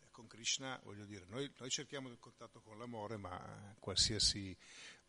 [0.00, 4.54] eh, con Krishna, voglio dire, noi, noi cerchiamo il contatto con l'amore, ma qualsiasi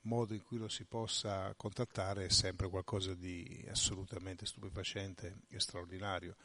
[0.05, 6.36] modo in cui lo si possa contattare è sempre qualcosa di assolutamente stupefacente e straordinario.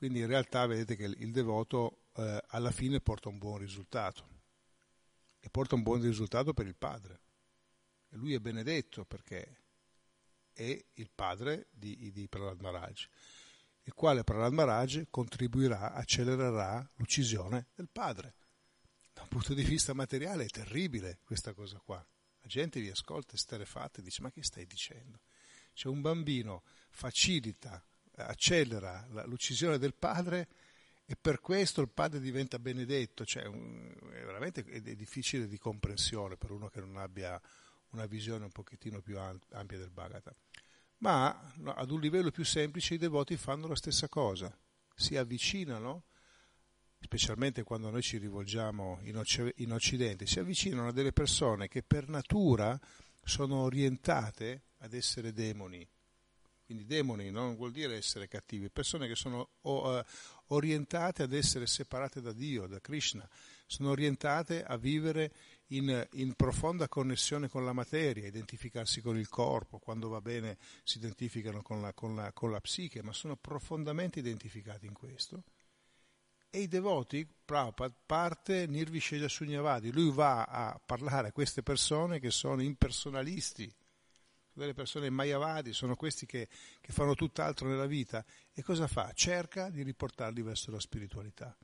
[0.00, 4.26] Quindi in realtà vedete che il devoto eh, alla fine porta un buon risultato
[5.38, 7.20] e porta un buon risultato per il padre.
[8.08, 9.60] E lui è benedetto perché
[10.54, 13.08] è il padre di, di Prahlad Maharaj,
[13.82, 18.36] il quale Prahlad Maharaj contribuirà, accelererà l'uccisione del padre.
[19.28, 21.98] punto di vista materiale è terribile questa cosa qua.
[22.40, 25.20] La gente vi ascolta esterefatta e dice ma che stai dicendo?
[25.74, 27.84] Cioè un bambino facilita,
[28.26, 30.48] accelera l'uccisione del padre
[31.04, 36.52] e per questo il padre diventa benedetto, cioè è veramente è difficile di comprensione per
[36.52, 37.40] uno che non abbia
[37.90, 40.34] una visione un pochettino più ampia del Bhagavatam.
[40.98, 44.56] Ma ad un livello più semplice i devoti fanno la stessa cosa,
[44.94, 46.04] si avvicinano,
[47.00, 52.78] specialmente quando noi ci rivolgiamo in Occidente, si avvicinano a delle persone che per natura
[53.24, 55.88] sono orientate ad essere demoni.
[56.70, 60.00] Quindi demoni non vuol dire essere cattivi, persone che sono uh,
[60.54, 63.28] orientate ad essere separate da Dio, da Krishna,
[63.66, 65.32] sono orientate a vivere
[65.70, 70.98] in, in, profonda connessione con la materia, identificarsi con il corpo, quando va bene si
[70.98, 75.42] identificano con la, con la, con la psiche, ma sono profondamente identificati in questo.
[76.50, 82.30] E i devoti, Prabhupada parte Nirvishesha Sunyavadi, lui va a parlare a queste persone che
[82.30, 83.74] sono impersonalisti,
[84.52, 86.48] delle persone mayavadi, sono questi che,
[86.80, 88.24] che fanno tutt'altro nella vita.
[88.52, 89.12] E cosa fa?
[89.12, 91.56] Cerca di riportarli verso la spiritualità,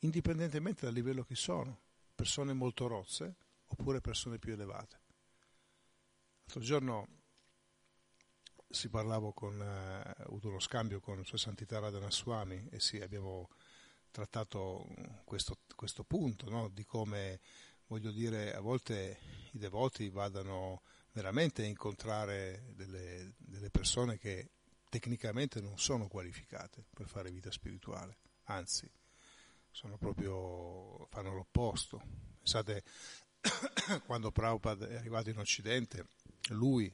[0.00, 1.80] indipendentemente dal livello che sono
[2.14, 3.36] persone molto rozze
[3.66, 5.00] oppure persone più elevate.
[6.44, 7.08] L'altro giorno
[8.68, 13.00] si parlavo con, eh, ho avuto uno scambio con Sua Santità Radhana Swami e sì,
[13.00, 13.48] abbiamo
[14.10, 14.86] trattato
[15.24, 16.68] questo, questo punto no?
[16.68, 17.40] di come,
[17.86, 19.18] voglio dire, a volte
[19.52, 20.82] i devoti vadano
[21.12, 24.50] veramente incontrare delle, delle persone che
[24.88, 28.90] tecnicamente non sono qualificate per fare vita spirituale, anzi
[29.70, 32.02] sono proprio, fanno l'opposto.
[32.38, 32.82] Pensate,
[34.04, 36.06] quando Prabhupada è arrivato in Occidente,
[36.50, 36.92] lui,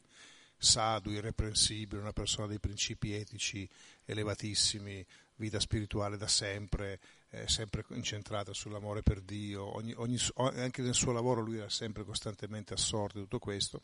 [0.57, 3.69] sadhu, irreprensibile, una persona dei principi etici
[4.05, 5.05] elevatissimi,
[5.37, 11.13] vita spirituale da sempre, eh, sempre incentrata sull'amore per Dio, ogni, ogni, anche nel suo
[11.13, 13.83] lavoro lui era sempre costantemente assorto in tutto questo,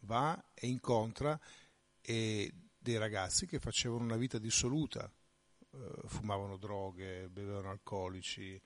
[0.00, 1.38] va e incontra
[2.00, 5.10] e dei ragazzi che facevano una vita dissoluta,
[5.72, 8.60] eh, fumavano droghe, bevevano alcolici,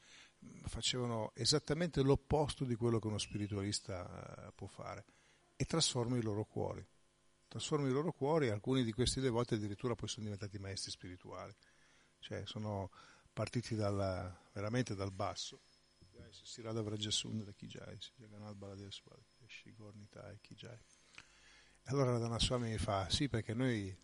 [0.65, 5.05] facevano esattamente l'opposto di quello che uno spiritualista eh, può fare
[5.57, 6.87] e trasforma i loro cuori.
[7.49, 11.55] Trasforma i loro cuori alcuni di questi devoti addirittura poi sono diventati maestri spirituali.
[12.21, 12.91] Cioè sono
[13.33, 15.61] partiti dal, veramente dal basso.
[21.85, 23.97] Allora Radhana Swami mi fa, sì perché noi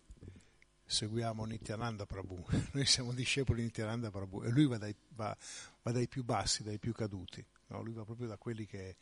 [0.83, 2.43] seguiamo Nityananda Prabhu,
[2.73, 5.35] noi siamo discepoli di Nityananda Prabhu e lui va dai, va,
[5.81, 7.81] va dai più bassi, dai più caduti, no?
[7.81, 8.97] lui va proprio da quelli che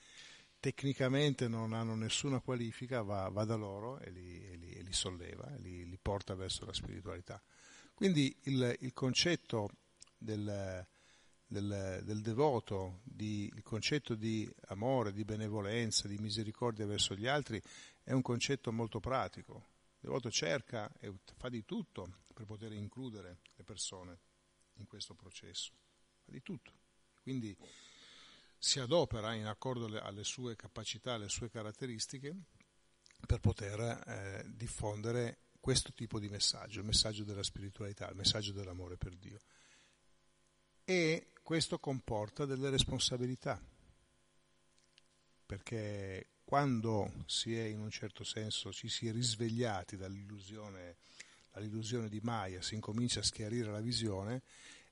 [0.59, 4.93] tecnicamente non hanno nessuna qualifica, va, va da loro e li, e li, e li
[4.93, 7.41] solleva, e li, li, porta verso la spiritualità.
[7.96, 9.70] Quindi il, il concetto
[10.18, 10.86] del,
[11.48, 17.62] del, del devoto, di, il concetto di amore, di benevolenza, di misericordia verso gli altri
[18.04, 19.70] è un concetto molto pratico,
[20.00, 24.20] devoto cerca e fa di tutto per poter includere le persone
[24.74, 25.72] in questo processo,
[26.26, 26.74] fa di tutto.
[27.22, 27.56] Quindi
[28.58, 32.36] si adopera in accordo alle sue capacità, alle sue caratteristiche
[33.26, 38.97] per poter eh, diffondere questo tipo di messaggio, il messaggio della spiritualità, il messaggio dell'amore
[38.97, 39.39] per Dio.
[40.84, 43.59] E questo comporta delle responsabilità,
[45.43, 50.97] perché quando si è in un certo senso, ci si è risvegliati dall'illusione,
[51.51, 54.43] dall'illusione di Maya, si incomincia a schiarire la visione,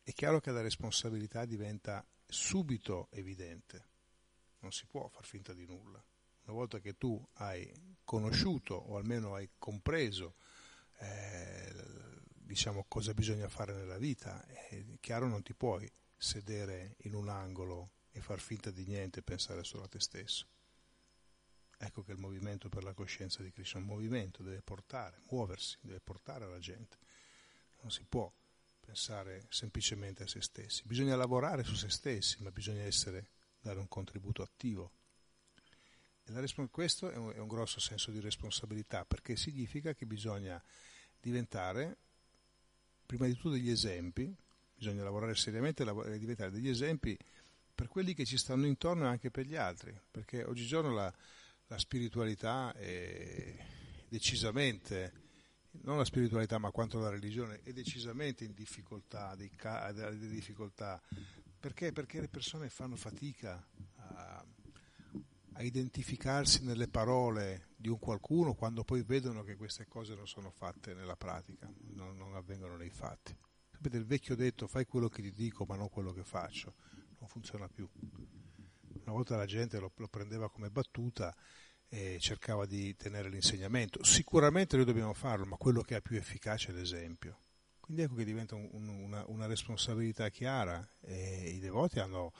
[0.01, 3.89] è chiaro che la responsabilità diventa subito evidente.
[4.61, 6.03] Non si può far finta di nulla.
[6.45, 7.71] Una volta che tu hai
[8.03, 10.33] conosciuto o almeno hai compreso
[10.97, 11.73] eh,
[12.53, 17.91] diciamo, cosa bisogna fare nella vita, è chiaro non ti puoi sedere in un angolo
[18.11, 20.47] e far finta di niente e pensare solo a te stesso.
[21.77, 25.77] Ecco che il movimento per la coscienza di Krishna è un movimento, deve portare, muoversi,
[25.81, 26.97] deve portare la gente.
[27.81, 28.31] Non si può
[28.79, 30.83] pensare semplicemente a se stessi.
[30.85, 34.91] Bisogna lavorare su se stessi, ma bisogna essere, dare un contributo attivo.
[36.25, 40.61] E questo è un, è un grosso senso di responsabilità, perché significa che bisogna
[41.19, 41.97] diventare,
[43.05, 44.33] prima di tutto, degli esempi,
[44.73, 47.17] bisogna lavorare seriamente e diventare degli esempi
[47.75, 51.13] per quelli che ci stanno intorno e anche per gli altri, perché oggigiorno la,
[51.67, 53.55] la spiritualità è
[54.07, 55.11] decisamente,
[55.81, 61.01] non la spiritualità ma quanto la religione, è decisamente in difficoltà, delle difficoltà.
[61.59, 61.91] Perché?
[61.91, 63.65] Perché le persone fanno fatica
[65.53, 70.51] a identificarsi nelle parole di un qualcuno quando poi vedono che queste cose non sono
[70.51, 73.35] fatte nella pratica, non, non avvengono nei fatti.
[73.71, 76.75] Sapete il vecchio detto fai quello che ti dico ma non quello che faccio,
[77.19, 77.87] non funziona più
[79.03, 81.35] Una volta la gente lo, lo prendeva come battuta
[81.87, 84.03] e cercava di tenere l'insegnamento.
[84.03, 87.39] Sicuramente noi dobbiamo farlo, ma quello che ha più efficace è l'esempio.
[87.79, 92.31] Quindi ecco che diventa un, una, una, responsabilità chiara e i devoti hanno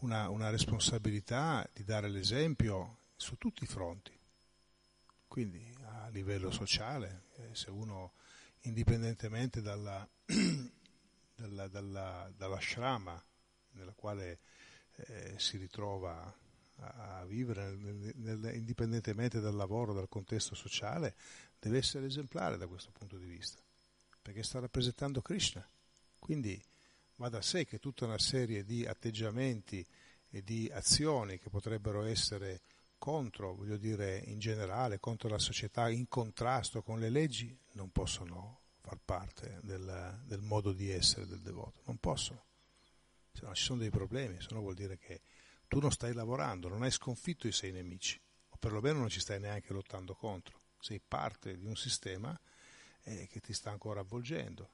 [0.00, 4.16] una, una responsabilità di dare l'esempio su tutti i fronti.
[5.26, 8.12] Quindi a livello sociale, eh, se uno
[8.62, 10.06] indipendentemente dalla,
[11.34, 13.22] dalla, dalla, dalla shrama
[13.72, 14.38] nella quale
[14.96, 16.34] eh, si ritrova
[16.76, 21.14] a, a vivere, nel, nel, indipendentemente dal lavoro, dal contesto sociale,
[21.58, 23.62] deve essere esemplare da questo punto di vista,
[24.20, 25.66] perché sta rappresentando Krishna.
[26.18, 26.60] Quindi
[27.20, 29.86] va da sé che tutta una serie di atteggiamenti
[30.30, 32.62] e di azioni che potrebbero essere
[32.96, 38.60] contro, voglio dire, in generale, contro la società, in contrasto con le leggi, non possono
[38.80, 42.42] far parte del, del modo di essere del devoto, non possono.
[43.34, 45.20] Se no ci sono dei problemi, se no vuol dire che
[45.68, 48.18] tu non stai lavorando, non hai sconfitto i sei nemici,
[48.48, 52.38] o perlomeno non ci stai neanche lottando contro, sei parte di un sistema
[53.02, 54.70] eh, che ti sta ancora avvolgendo.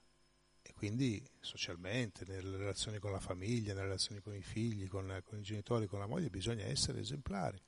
[0.76, 5.42] Quindi socialmente, nelle relazioni con la famiglia, nelle relazioni con i figli, con, con i
[5.42, 7.60] genitori, con la moglie, bisogna essere esemplari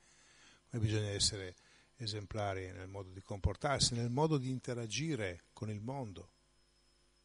[0.69, 1.55] come bisogna essere
[1.97, 6.29] esemplari nel modo di comportarsi, nel modo di interagire con il mondo,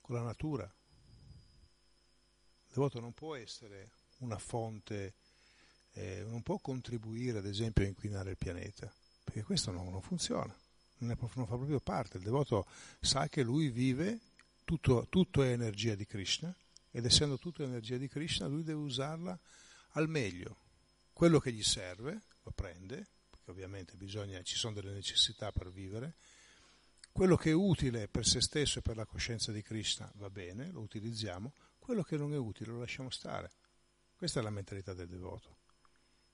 [0.01, 0.65] con la natura.
[0.65, 5.15] Il devoto non può essere una fonte,
[5.93, 10.57] eh, non può contribuire ad esempio a inquinare il pianeta, perché questo non, non funziona,
[10.99, 12.17] non, è, non, fa proprio parte.
[12.17, 12.67] Il devoto
[13.01, 14.19] sa che lui vive,
[14.65, 16.55] tutto, tutto è energia di Krishna,
[16.91, 19.39] ed essendo tutto energia di Krishna, lui deve usarla
[19.91, 20.57] al meglio.
[21.13, 26.15] Quello che gli serve lo prende, perché ovviamente bisogna, ci sono delle necessità per vivere.
[27.13, 30.71] Quello che è utile per se stesso e per la coscienza di Krishna va bene,
[30.71, 33.51] lo utilizziamo, quello che non è utile lo lasciamo stare.
[34.17, 35.59] Questa è la mentalità del devoto.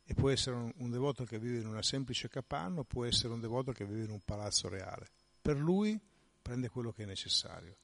[0.05, 3.41] E può essere un, un devoto che vive in una semplice capanna, può essere un
[3.41, 5.09] devoto che vive in un palazzo reale.
[5.41, 5.99] Per lui
[6.41, 7.77] prende quello che è necessario.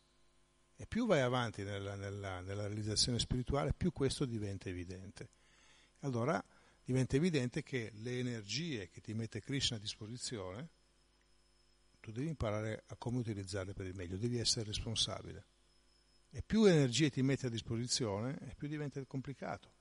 [0.76, 5.30] E più vai avanti nella, nella, nella realizzazione spirituale, più questo diventa evidente.
[6.00, 6.42] Allora
[6.84, 10.68] diventa evidente che le energie che ti mette Krishna a disposizione,
[12.00, 15.46] tu devi imparare a come utilizzarle per il meglio, devi essere responsabile.
[16.30, 19.72] E più energie ti mette a disposizione, più diventa complicato.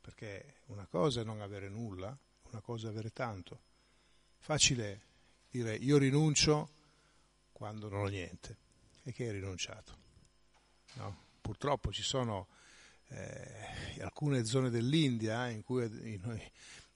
[0.00, 2.18] Perché una cosa è non avere nulla,
[2.50, 3.60] una cosa è avere tanto.
[4.38, 5.02] Facile
[5.50, 6.70] dire io rinuncio
[7.52, 8.56] quando non ho niente.
[9.04, 9.96] E che hai rinunciato?
[10.94, 11.16] No?
[11.40, 12.46] Purtroppo ci sono
[13.08, 16.20] eh, alcune zone dell'India in cui i,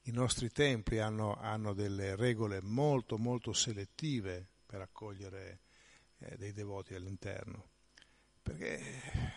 [0.02, 5.60] i nostri templi hanno, hanno, delle regole molto molto selettive per accogliere
[6.18, 7.70] eh, dei devoti all'interno.
[8.40, 8.80] Perché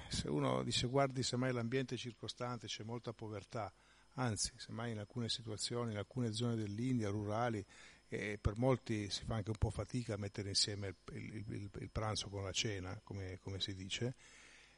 [0.10, 3.74] se uno dice guardi semmai l'ambiente circostante c'è molta povertà,
[4.14, 7.66] anzi semmai in alcune situazioni, in alcune zone dell'India rurali,
[8.10, 11.90] e per molti si fa anche un po' fatica a mettere insieme il, il, il,
[11.92, 14.16] pranzo con la cena, come, come si dice,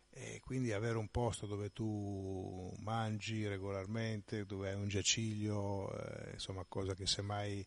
[0.09, 6.65] e quindi avere un posto dove tu mangi regolarmente, dove hai un giaciglio, eh, insomma
[6.67, 7.65] cosa che semmai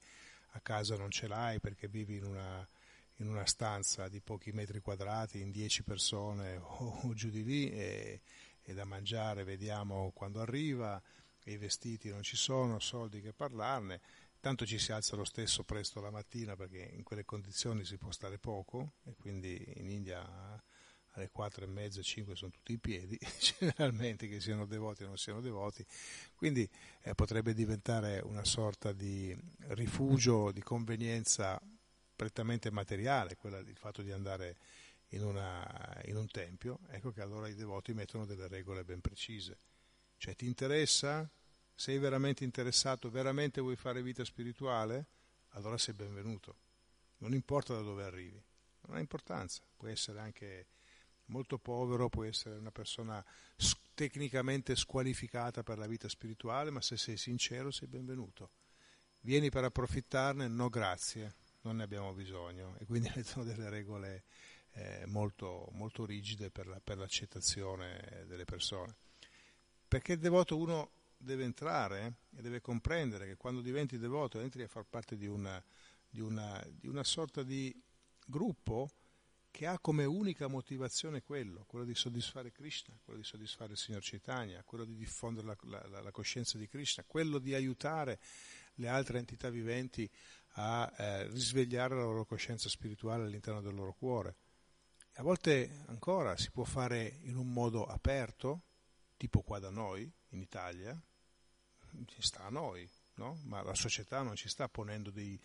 [0.51, 2.69] a casa non ce l'hai perché vivi in una,
[3.17, 7.71] in una stanza di pochi metri quadrati, in dieci persone o, o giù di lì
[7.71, 8.21] e,
[8.63, 11.03] e, da mangiare vediamo quando arriva,
[11.43, 14.01] e i vestiti non ci sono, soldi che parlarne,
[14.45, 18.11] tanto ci si alza lo stesso presto la mattina perché in quelle condizioni si può
[18.11, 20.23] stare poco e quindi in India
[21.13, 23.19] alle 4 e mezza, 5 sono tutti in piedi,
[23.59, 25.83] generalmente che siano devoti o non siano devoti,
[26.35, 26.69] quindi
[27.05, 29.35] eh, potrebbe diventare una sorta di
[29.69, 31.59] rifugio, di convenienza
[32.15, 34.59] prettamente materiale, quella, il fatto di andare
[35.13, 39.57] in, una, in un tempio, ecco che allora i devoti mettono delle regole ben precise.
[40.19, 41.27] Cioè ti interessa?
[41.75, 43.11] Sei veramente interessato?
[43.11, 45.07] Veramente vuoi fare vita spirituale?
[45.51, 46.57] Allora sei benvenuto.
[47.19, 48.43] Non importa da dove arrivi,
[48.83, 50.67] non ha importanza, può essere anche
[51.27, 53.25] molto povero, può essere una persona
[53.95, 58.51] tecnicamente squalificata per la vita spirituale, ma se sei sincero sei benvenuto.
[59.21, 60.49] Vieni per approfittarne?
[60.49, 62.77] No, grazie, non ne abbiamo bisogno.
[62.79, 64.25] E quindi mettono delle regole
[64.73, 68.97] eh, molto, molto, rigide per, la, per, l'accettazione delle persone.
[69.89, 70.91] Perché il devoto uno
[71.25, 75.63] deve entrare e deve comprendere che quando diventi devoto entri a far parte di una,
[76.09, 77.75] di una, di una sorta di
[78.27, 78.91] gruppo
[79.51, 84.01] che ha come unica motivazione quello, quello di soddisfare Krishna, quello di soddisfare il Signor
[84.03, 85.57] Chaitanya, quello di diffondere la,
[85.89, 88.19] la, la coscienza di Krishna, quello di aiutare
[88.75, 90.11] le altre entità viventi
[90.57, 94.37] a eh, risvegliare la loro coscienza spirituale all'interno del loro cuore.
[95.15, 98.63] A volte ancora si può fare in un modo aperto,
[99.17, 101.01] tipo qua da noi, in Italia,
[102.07, 103.39] ci sta a noi, no?
[103.45, 105.39] ma la società non ci sta ponendo dei,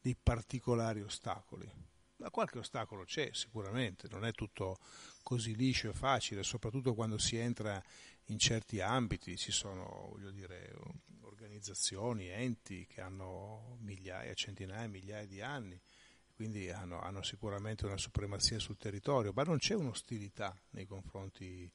[0.00, 1.70] dei particolari ostacoli.
[2.16, 4.78] Ma qualche ostacolo c'è sicuramente, non è tutto
[5.22, 7.82] così liscio e facile, soprattutto quando si entra
[8.26, 10.76] in certi ambiti, ci sono dire,
[11.22, 15.80] organizzazioni, enti che hanno migliaia, centinaia, migliaia di anni,
[16.34, 21.70] quindi hanno, hanno sicuramente una supremazia sul territorio, ma non c'è un'ostilità nei confronti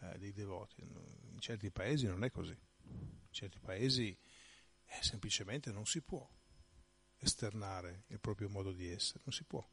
[0.00, 0.82] eh, dei devoti.
[0.82, 2.56] In certi paesi non è così,
[3.30, 4.16] certi paesi
[4.84, 6.28] eh, semplicemente non si può
[7.16, 9.66] esternare il proprio modo di essere, non si può,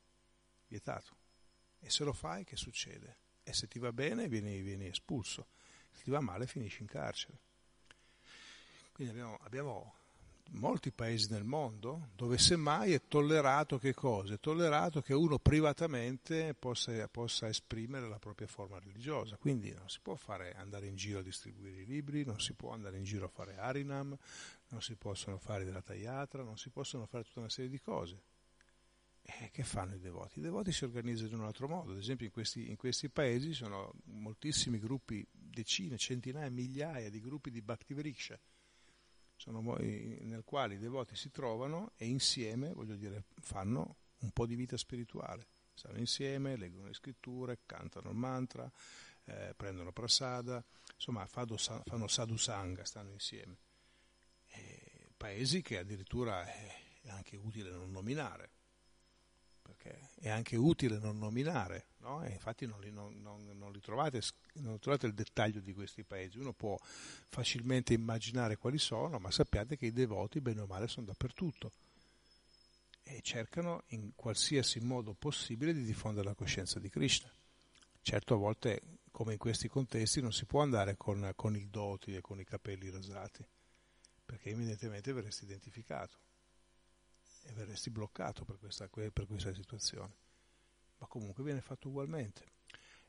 [0.68, 1.16] vietato.
[1.80, 3.20] E se lo fai che succede?
[3.44, 5.50] E se ti va bene vieni, vieni espulso,
[5.92, 7.42] se ti va male finisci in carcere.
[8.92, 9.96] Quindi abbiamo, abbiamo
[10.52, 14.34] molti paesi nel mondo dove semmai è tollerato che cosa?
[14.34, 20.00] È tollerato che uno privatamente possa, possa, esprimere la propria forma religiosa, quindi non si
[20.02, 23.26] può fare, andare in giro a distribuire i libri, non si può andare in giro
[23.26, 24.18] a fare Harinam,
[24.70, 28.22] non si possono fare della tagliatra, non si possono fare tutta una serie di cose.
[29.22, 30.40] E che fanno i devoti?
[30.40, 33.54] I devoti si organizzano in un altro modo, ad esempio in questi, in questi paesi
[33.54, 38.57] sono moltissimi gruppi, decine, centinaia, migliaia di gruppi di Bhakti Vriksha, sono,
[39.52, 44.78] nel quale i devoti si trovano e insieme, voglio dire, fanno un po' di vita
[44.78, 45.48] spirituale.
[45.74, 48.70] Stanno insieme, leggono le scritture, cantano il mantra,
[49.26, 50.64] eh, prendono prasada,
[50.96, 51.58] insomma fanno
[52.08, 53.58] sadhu sangha, stanno insieme.
[54.48, 58.52] E paesi che addirittura è anche utile non nominare,
[60.20, 62.26] è anche utile non nominare, no?
[62.28, 64.22] infatti non, li, non, non li trovate,
[64.54, 66.78] non trovate il dettaglio di questi paesi, uno può
[67.28, 71.72] facilmente immaginare quali sono, ma sappiate che i devoti, bene o male, sono dappertutto
[73.04, 77.32] e cercano in qualsiasi modo possibile di diffondere la coscienza di Krishna.
[78.02, 82.16] Certo, a volte, come in questi contesti, non si può andare con, con il doti
[82.16, 83.46] e con i capelli rasati,
[84.26, 86.26] perché evidentemente verresti identificato
[87.48, 90.16] e verresti bloccato per questa, per questa situazione.
[90.98, 92.56] Ma comunque viene fatto ugualmente.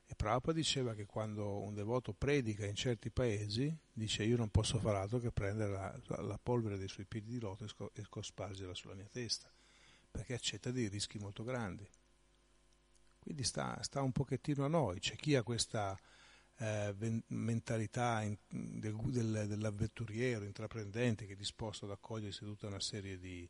[0.05, 4.79] E Prabhupada diceva che quando un devoto predica in certi paesi, dice io non posso
[4.79, 8.95] fare altro che prendere la, la polvere dei suoi piedi di loto e cospargerla sulla
[8.95, 9.51] mia testa,
[10.09, 11.87] perché accetta dei rischi molto grandi.
[13.19, 15.95] Quindi sta, sta un pochettino a noi, c'è chi ha questa
[16.57, 23.19] eh, mentalità in, del, del, dell'avventuriero, intraprendente, che è disposto ad accogliersi tutta una serie
[23.19, 23.47] di,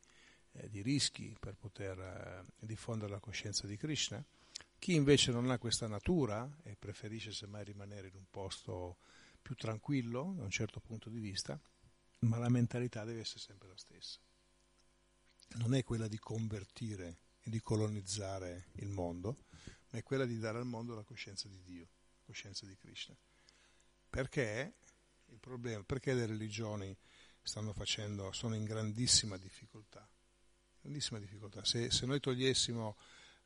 [0.52, 4.24] eh, di rischi per poter eh, diffondere la coscienza di Krishna.
[4.78, 8.98] Chi invece non ha questa natura e preferisce semmai rimanere in un posto
[9.40, 11.60] più tranquillo da un certo punto di vista,
[12.20, 14.18] ma la mentalità deve essere sempre la stessa.
[15.56, 19.44] Non è quella di convertire e di colonizzare il mondo,
[19.90, 23.16] ma è quella di dare al mondo la coscienza di Dio, la coscienza di Krishna.
[24.08, 24.74] Perché
[25.26, 26.96] il problema, perché le religioni
[27.42, 30.08] stanno facendo, sono in grandissima difficoltà?
[30.80, 31.64] Grandissima difficoltà.
[31.64, 32.96] Se, se noi togliessimo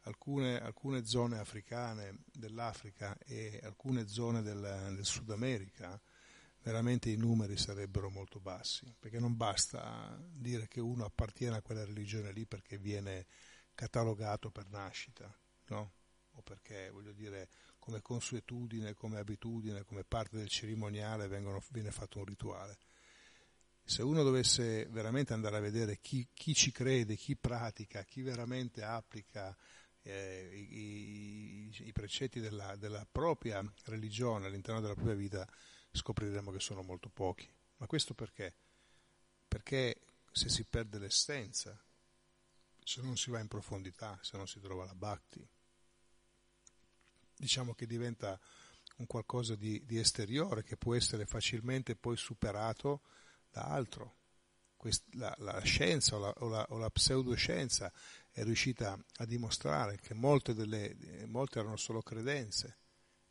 [0.02, 4.60] alcune, alcune, zone africane dell'Africa e alcune zone del,
[4.94, 6.00] del Sud America,
[6.62, 11.84] veramente i numeri sarebbero molto bassi, perché non basta dire che uno appartiene a quella
[11.84, 13.26] religione lì perché viene
[13.74, 15.32] catalogato per nascita,
[15.68, 15.92] no?
[16.36, 22.18] o perché, voglio dire, come consuetudine, come abitudine, come parte del cerimoniale vengono, viene fatto
[22.18, 22.78] un rituale
[23.84, 28.82] se uno dovesse veramente andare a vedere chi, chi ci crede, chi pratica, chi veramente
[28.82, 29.54] applica
[30.02, 35.46] eh, i, i, i, precetti della, della, propria religione all'interno della propria vita,
[35.92, 37.48] scopriremo che sono molto pochi.
[37.76, 38.54] Ma questo perché?
[39.46, 40.00] Perché
[40.32, 41.78] se si perde l'essenza,
[42.82, 45.46] se non si va in profondità, se non si trova la bhakti,
[47.36, 48.40] diciamo che diventa
[48.96, 53.02] un qualcosa di, di esteriore che può essere facilmente poi superato
[53.54, 54.16] da altro.
[55.12, 57.90] La, la scienza o la, o, la, o la, pseudoscienza
[58.30, 62.80] è riuscita a dimostrare che molte, delle, molte erano solo credenze.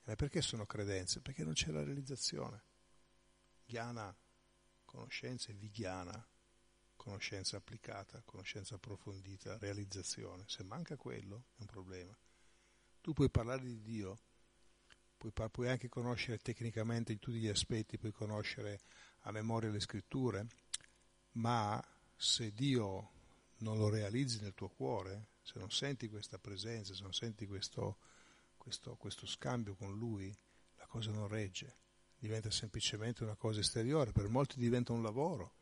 [0.06, 1.22] Ma perché sono credenze?
[1.22, 2.64] Perché non c'è la realizzazione.
[3.66, 4.16] Ghiana,
[4.84, 6.28] conoscenza e vighiana,
[6.96, 10.46] conoscenza applicata, conoscenza approfondita, realizzazione.
[10.48, 12.18] Se manca quello è un problema.
[13.00, 14.22] Tu puoi parlare di Dio,
[15.18, 18.80] puoi, puoi anche conoscere tecnicamente in tutti gli aspetti, puoi conoscere
[19.24, 20.48] a memoria le scritture,
[21.34, 21.84] ma
[22.16, 23.12] se Dio
[23.58, 27.98] non lo realizzi nel tuo cuore, se non senti questa presenza, se non senti questo,
[28.58, 30.36] questo, questo scambio con Lui,
[30.78, 31.78] la cosa non regge,
[32.18, 35.56] diventa semplicemente una cosa esteriore, per molti diventa un lavoro.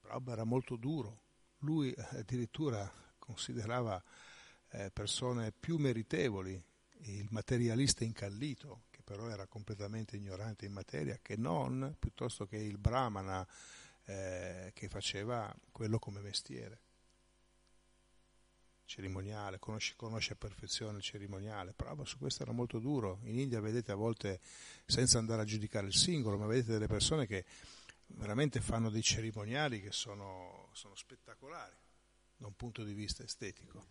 [0.00, 1.22] Prabhupada era molto duro,
[1.58, 4.02] lui addirittura considerava
[4.70, 6.60] eh, persone più meritevoli
[7.04, 13.46] il materialista incallito, però era completamente ignorante in materia, che non piuttosto che il brahmana
[14.04, 16.80] eh, che faceva quello come mestiere
[18.86, 23.20] cerimoniale, conosce, conosce, a perfezione il cerimoniale, però su questo era molto duro.
[23.24, 24.40] In India vedete a volte,
[24.86, 27.44] senza andare a giudicare il singolo, ma vedete delle persone che
[28.06, 31.76] veramente fanno dei cerimoniali che sono, sono spettacolari
[32.34, 33.88] da un punto di vista estetico.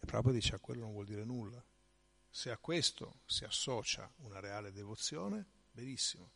[0.00, 1.64] E proprio dice a quello non vuol dire nulla.
[2.34, 6.32] Se a questo si associa una reale devozione, benissimo.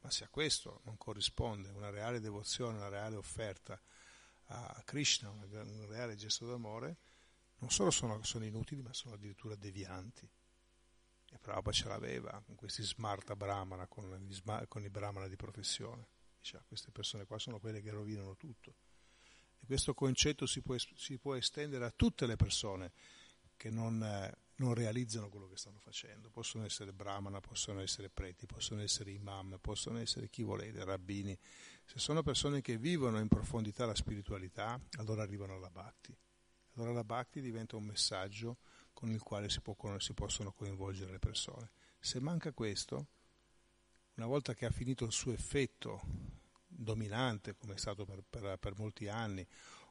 [0.00, 3.80] Ma se a questo non corrisponde una reale devozione, una reale offerta
[4.46, 6.98] a Krishna, un reale gesto d'amore,
[7.58, 10.28] non solo sono, sono inutili, ma sono addirittura devianti.
[11.30, 14.36] E Prabhupada ce l'aveva con questi smarta brahmana, con, gli,
[14.66, 16.08] con i brahmana di professione.
[16.40, 18.74] Diceva, queste persone qua sono quelle che rovinano tutto.
[19.60, 22.92] E questo concetto si può, si può estendere a tutte le persone
[23.56, 26.30] che non, eh, non, realizzano quello che stanno facendo.
[26.30, 31.36] Possono essere brahmana, possono essere preti, possono essere imam, possono essere chi volete, rabbini.
[31.84, 36.16] Se sono persone che vivono in profondità la spiritualità, allora arrivano alla bhakti.
[36.74, 38.58] Allora la bhakti diventa un messaggio
[38.92, 41.70] con il quale si, può, si possono coinvolgere le persone.
[41.98, 43.06] Se manca questo,
[44.14, 46.00] una volta che ha finito il suo effetto
[46.66, 49.46] dominante, come è stato per, per, per molti anni,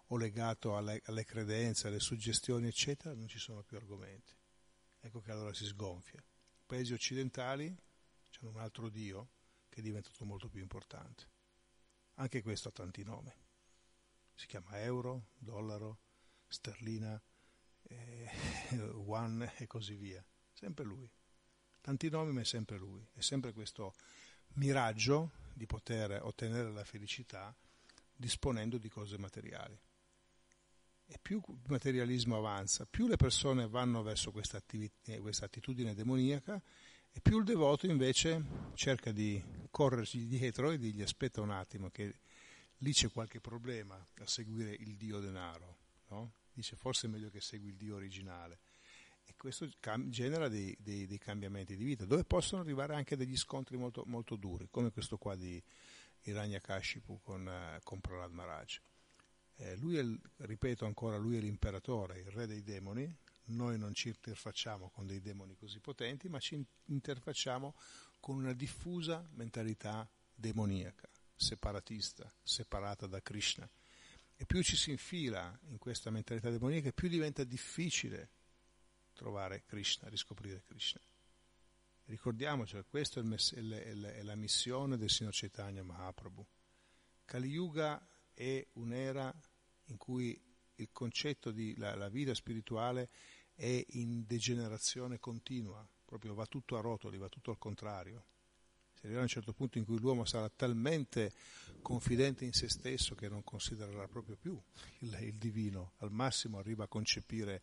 [0.08, 4.34] o legato alle, alle, credenze, alle suggestioni, eccetera, non ci sono più argomenti.
[5.06, 6.20] Ecco che allora si sgonfia.
[6.20, 7.66] I paesi occidentali
[8.40, 9.32] hanno un altro Dio
[9.68, 11.30] che è diventato molto più importante.
[12.16, 13.32] Anche questo ha tanti nomi.
[14.34, 16.00] Si chiama euro, dollaro,
[16.48, 17.22] sterlina,
[17.82, 18.30] eh,
[19.06, 20.26] one e così via.
[20.54, 21.12] Sempre lui.
[21.82, 23.06] Tanti nomi, ma è sempre lui.
[23.12, 23.94] È sempre questo
[24.54, 27.54] miraggio di poter ottenere la felicità
[28.16, 29.78] disponendo di cose materiali.
[31.14, 36.60] E più il materialismo avanza, più le persone vanno verso questa, attività, questa attitudine demoniaca
[37.12, 38.44] e più il devoto invece
[38.74, 39.40] cerca di
[39.70, 42.16] correrci dietro e gli aspetta un attimo che
[42.78, 45.78] lì c'è qualche problema a seguire il Dio denaro.
[46.08, 46.34] No?
[46.52, 48.62] Dice forse è meglio che segui il Dio originale
[49.24, 49.70] e questo
[50.08, 54.36] genera dei, dei, dei, cambiamenti di vita, dove possono arrivare anche degli scontri molto, molto
[54.36, 55.62] duri, come questo qua di
[56.24, 58.80] Hiranyakashipu con, uh, con Prahlad Maharaj.
[59.56, 60.06] Eh, lui è,
[60.46, 65.22] ripeto ancora, lui è l'imperatore, il re dei demoni, noi non ci interfacciamo con dei
[65.22, 67.76] demoni così potenti, ma ci interfacciamo
[68.20, 73.70] con una diffusa mentalità demoniaca, separatista, separata da Krishna.
[74.36, 78.30] E più ci si infila in questa mentalità demoniaca, più diventa difficile
[79.14, 81.02] trovare Krishna, riscoprire Krishna.
[82.06, 83.94] Ricordiamoci questa è,
[84.24, 86.46] la missione del signor Chaitanya Mahaprabhu.
[87.24, 89.34] Kali Yuga è un'era
[89.86, 90.40] in cui
[90.76, 93.10] il concetto di la, la vita spirituale
[93.56, 98.26] è in degenerazione continua, proprio va tutto a rotoli, va tutto al contrario.
[98.94, 101.34] Si arriverà a un certo punto in cui l'uomo sarà talmente
[101.82, 104.60] confidente in se stesso che non considererà proprio più
[105.00, 107.62] il, il divino, al massimo arriva a concepire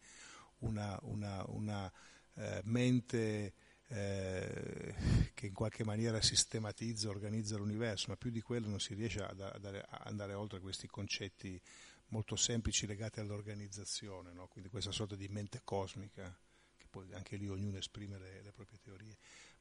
[0.58, 1.92] una, una, una
[2.34, 3.54] eh, mente
[3.93, 4.95] eh,
[5.34, 9.41] che in qualche maniera sistematizza, organizza l'universo, ma più di quello non si riesce ad,
[9.41, 11.61] ad, andare oltre questi concetti
[12.09, 14.47] molto semplici legati all'organizzazione, no?
[14.49, 16.36] quindi questa sorta di mente cosmica,
[16.76, 19.16] che poi anche lì ognuno esprime le, le proprie teorie.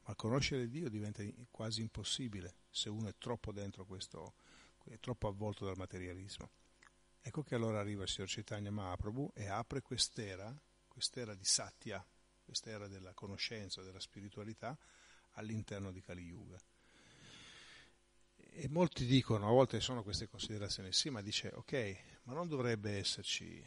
[0.06, 4.36] Ma conoscere Dio diventa quasi impossibile se uno è troppo dentro questo,
[4.86, 6.50] è troppo avvolto dal materialismo.
[7.22, 10.56] Ecco che allora arriva il signor Chaitanya Mahaprabhu e apre quest'era
[11.00, 12.06] quest'era di Satya,
[12.50, 14.76] quest'era della conoscenza, della spiritualità
[15.34, 16.60] all'interno di Kali Yuga.
[18.36, 22.97] E molti dicono, a volte sono queste considerazioni, sì, ma dice, ok, ma non dovrebbe
[22.97, 23.64] esserci,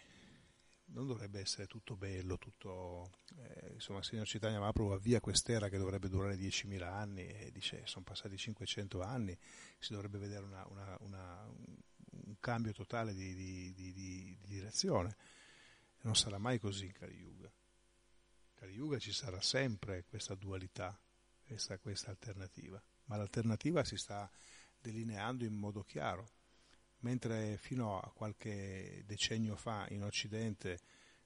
[0.87, 5.79] non dovrebbe essere tutto bello, tutto, eh, insomma, il signor Citania Mahaprabhu via quest'era che
[5.79, 9.39] dovrebbe durare 10.000 anni e dice, sono passati 500 anni,
[9.79, 15.17] si dovrebbe vedere una, una, una, un cambio totale di, di, di, di direzione.
[16.01, 17.51] Non sarà mai così in Kali Yuga.
[18.63, 20.97] Kali Yuga ci sarà sempre questa dualità,
[21.45, 24.31] questa, questa alternativa, ma l'alternativa si sta
[24.81, 26.29] delineando in modo chiaro.
[26.99, 30.79] Mentre fino a qualche decennio fa in Occidente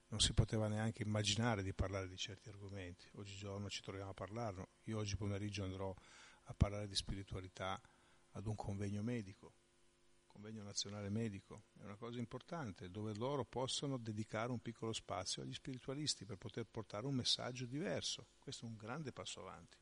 [0.07, 4.69] non si poteva neanche immaginare di parlare di certi argomenti, oggigiorno ci troviamo a parlarlo.
[4.85, 5.93] Io oggi pomeriggio andrò
[6.45, 7.79] a parlare di spiritualità
[8.31, 9.53] ad un convegno medico
[10.37, 15.53] convegno nazionale medico, è una cosa importante, dove loro possono dedicare un piccolo spazio agli
[15.53, 18.27] spiritualisti per poter portare un messaggio diverso.
[18.37, 19.77] Questo è un grande passo avanti,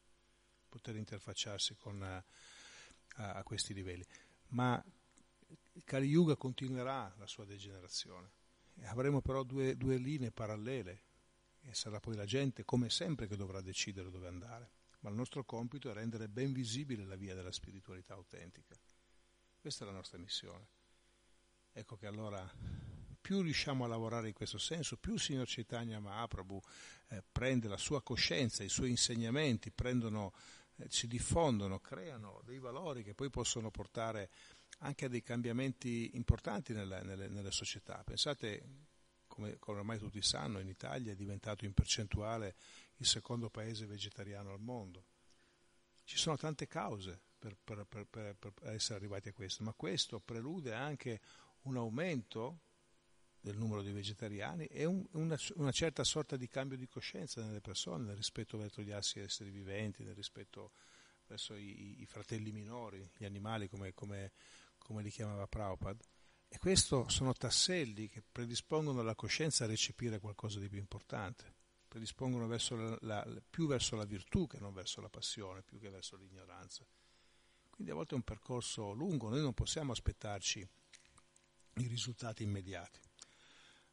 [0.69, 2.23] poter interfacciarsi con, a,
[3.15, 4.05] a questi livelli.
[4.49, 4.81] Ma
[5.83, 8.31] Kali Yuga continuerà la sua degenerazione.
[8.83, 11.01] Avremo però due, due linee parallele
[11.63, 14.71] e sarà poi la gente, come sempre, che dovrà decidere dove andare.
[15.01, 18.75] ma il nostro compito è rendere ben visibile la via della spiritualità autentica.
[19.65, 20.67] Questa è la nostra missione.
[21.73, 22.47] Ecco che allora
[23.19, 26.61] più riusciamo a lavorare in questo senso, più il signor Chaitanya Mahaprabhu
[27.07, 30.35] eh, prende la sua coscienza, i suoi insegnamenti, prendono,
[30.75, 34.29] eh, si diffondono, creano dei valori che poi possono portare
[34.81, 38.03] anche a dei cambiamenti importanti nelle, nelle, nelle società.
[38.03, 38.85] Pensate,
[39.25, 42.55] come, come ormai tutti sanno, in Italia è diventato in percentuale
[42.97, 45.05] il secondo paese vegetariano al mondo.
[46.03, 47.21] Ci sono tante cause
[47.63, 51.21] per, per, per, per essere arrivati a questo, ma questo prelude anche
[51.63, 52.59] un aumento
[53.45, 57.61] del numero di vegetariani e un, una, una, certa sorta di cambio di coscienza nelle
[57.61, 60.71] persone, nel rispetto verso gli altri esseri viventi, nel rispetto
[61.27, 64.31] verso i, i fratelli minori, gli animali come, come,
[64.79, 66.03] come li chiamava Prabhupada.
[66.47, 71.53] E questi sono tasselli che predispongono la coscienza a recepire qualcosa di più importante,
[71.87, 75.89] predispongono verso la, la, più verso la virtù che non verso la passione, più che
[75.89, 76.83] verso l'ignoranza.
[77.75, 80.67] Quindi a volte è un percorso lungo, noi non possiamo aspettarci
[81.75, 82.99] i risultati immediati.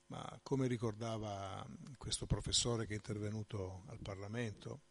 [0.07, 1.67] Ma come ricordava
[1.97, 4.83] questo professore che è intervenuto al Parlamento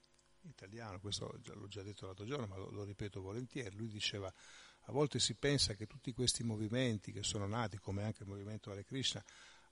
[0.42, 4.34] italiano, questo l'ho già detto l'altro giorno, ma lo, ripeto volentieri, lui diceva
[4.86, 8.72] a volte si pensa che tutti questi movimenti che sono nati, come anche il movimento
[8.72, 9.24] Hare Krishna,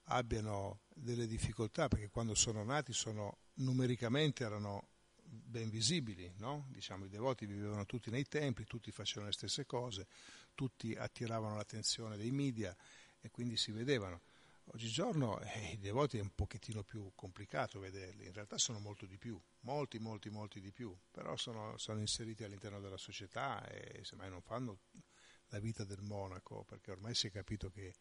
[0.04, 4.89] abbiano delle difficoltà perché quando sono nati sono, numericamente erano
[5.30, 6.66] ben visibili, no?
[6.70, 10.08] diciamo, i devoti vivevano tutti nei templi, tutti facevano le stesse cose,
[10.56, 12.76] tutti attiravano l'attenzione dei media
[13.22, 14.22] e quindi si vedevano.
[14.72, 19.18] Oggigiorno eh, i devoti è un pochettino più complicato vederli, in realtà sono molto di
[19.18, 24.30] più, molti, molti, molti di più, però sono, sono inseriti all'interno della società e semmai
[24.30, 24.78] non fanno
[25.48, 27.96] la vita del monaco, perché ormai si è capito che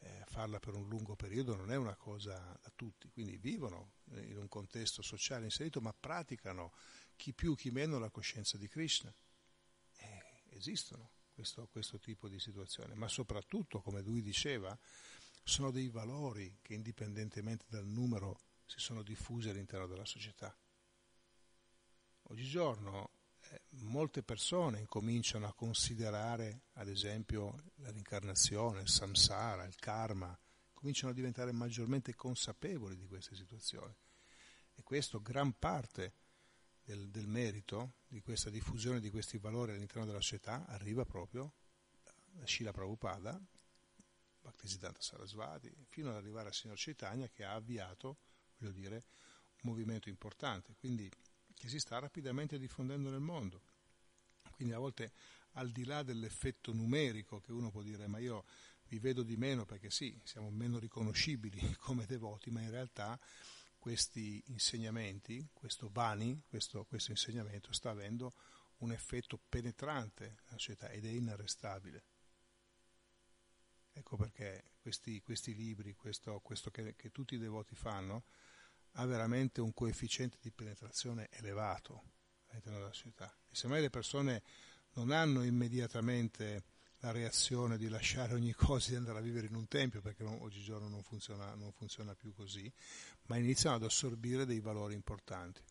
[0.00, 4.38] eh, farla per un lungo periodo non è una cosa da tutti, quindi vivono in
[4.38, 6.72] un contesto sociale inserito, ma praticano
[7.16, 9.14] chi più chi meno la coscienza di Krishna.
[9.96, 14.76] Eh, esistono questo, questo tipo di situazioni, ma soprattutto, come lui diceva,
[15.42, 20.56] sono dei valori che indipendentemente dal numero si sono diffusi all'interno della società.
[22.24, 23.10] Oggigiorno
[23.80, 30.38] molte persone incominciano a considerare, ad esempio, la reincarnazione, il samsara, il karma,
[30.72, 33.94] cominciano a diventare maggiormente consapevoli di queste situazioni.
[34.74, 36.14] E questo, gran parte
[36.82, 41.54] del, del merito di questa diffusione di questi valori all'interno della società arriva proprio
[42.30, 43.40] da Shila Prabhupada,
[44.40, 48.18] Bhaktisiddhanta Sarasvati, fino ad arrivare al signor Chaitanya che ha avviato,
[48.56, 49.04] voglio dire,
[49.62, 51.10] un movimento importante, quindi
[51.60, 53.60] che si sta rapidamente diffondendo nel mondo.
[54.52, 55.12] Quindi a volte
[55.54, 58.46] al di là dell'effetto numerico che uno può dire ma io
[58.88, 63.20] vi vedo di meno perché sì, siamo meno riconoscibili come devoti, ma in realtà
[63.78, 68.32] questi insegnamenti, questo Bani, questo, questo insegnamento sta avendo
[68.78, 72.04] un effetto penetrante nella società ed è inarrestabile.
[73.92, 78.24] Ecco perché questi, questi libri, questo, questo che, che, tutti i devoti fanno,
[78.92, 82.02] ha veramente un coefficiente di penetrazione elevato
[82.48, 83.34] all'interno della società.
[83.48, 84.42] E semmai le persone
[84.94, 86.64] non hanno immediatamente
[86.98, 90.38] la reazione di lasciare ogni cosa e andare a vivere in un tempio, perché non,
[90.40, 92.70] oggigiorno non funziona, non funziona più così,
[93.26, 95.62] ma iniziano ad assorbire dei valori importanti.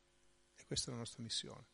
[0.55, 1.65] E questa è la nostra missione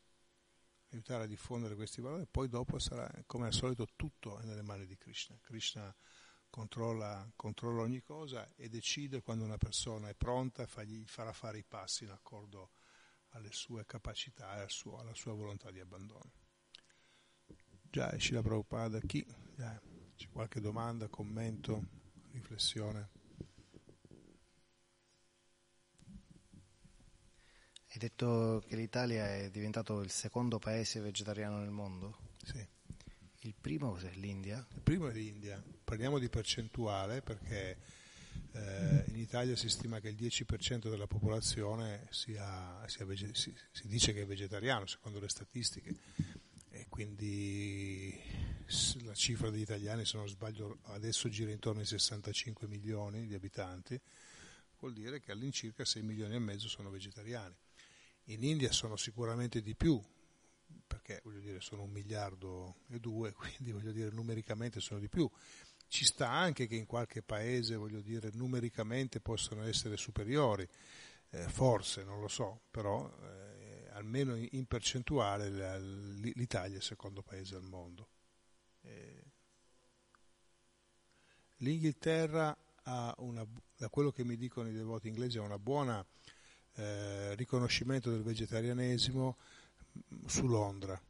[0.92, 4.86] aiutare a diffondere questi valori e poi dopo sarà come al solito tutto nelle mani
[4.86, 5.36] di Krishna.
[5.40, 5.94] Krishna
[6.50, 11.64] controlla, controlla, ogni cosa e decide quando una persona è pronta gli farà fare i
[11.64, 12.70] passi in accordo
[13.30, 16.32] alle sue capacità e al suo, alla sua volontà di abbandono.
[17.82, 19.24] Già, esci la Prabhupada, chi?
[19.54, 19.80] Già,
[20.16, 21.82] c'è qualche domanda, commento,
[22.32, 23.10] riflessione?
[27.88, 32.18] Hai detto che l'Italia è diventato il secondo paese vegetariano nel mondo?
[32.42, 32.75] Sì.
[33.46, 34.10] Il primo cos'è?
[34.14, 34.66] L'India?
[34.74, 35.62] Il primo è l'India.
[35.84, 37.78] Parliamo di percentuale perché
[38.50, 43.86] eh, in Italia si stima che il 10% della popolazione sia, sia vege- si, si,
[43.86, 45.94] dice che è vegetariano secondo le statistiche
[46.70, 48.18] e quindi
[49.04, 53.98] la cifra degli italiani, se non sbaglio, adesso gira intorno ai 65 milioni di abitanti,
[54.80, 57.54] vuol dire che all'incirca 6 milioni e mezzo sono vegetariani.
[58.24, 60.02] In India sono sicuramente di più,
[61.06, 65.30] perché voglio dire sono un miliardo e due, quindi voglio dire numericamente sono di più.
[65.88, 70.68] Ci sta anche che in qualche paese, voglio dire, numericamente possono essere superiori,
[71.30, 75.78] eh, forse, non lo so, però eh, almeno in, percentuale
[76.34, 78.08] l'Italia è il secondo paese al mondo.
[78.82, 79.24] Eh,
[81.58, 83.46] L'Inghilterra ha una,
[83.76, 86.04] da quello che mi dicono i devoti inglesi, ha un buon
[86.74, 89.36] eh, riconoscimento del vegetarianesimo,
[90.26, 91.00] su Londra,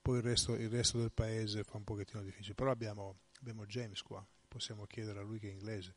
[0.00, 4.02] poi il resto, il resto, del paese fa un pochettino difficile, però abbiamo, abbiamo, James
[4.02, 5.94] qua, possiamo chiedere a lui che è inglese,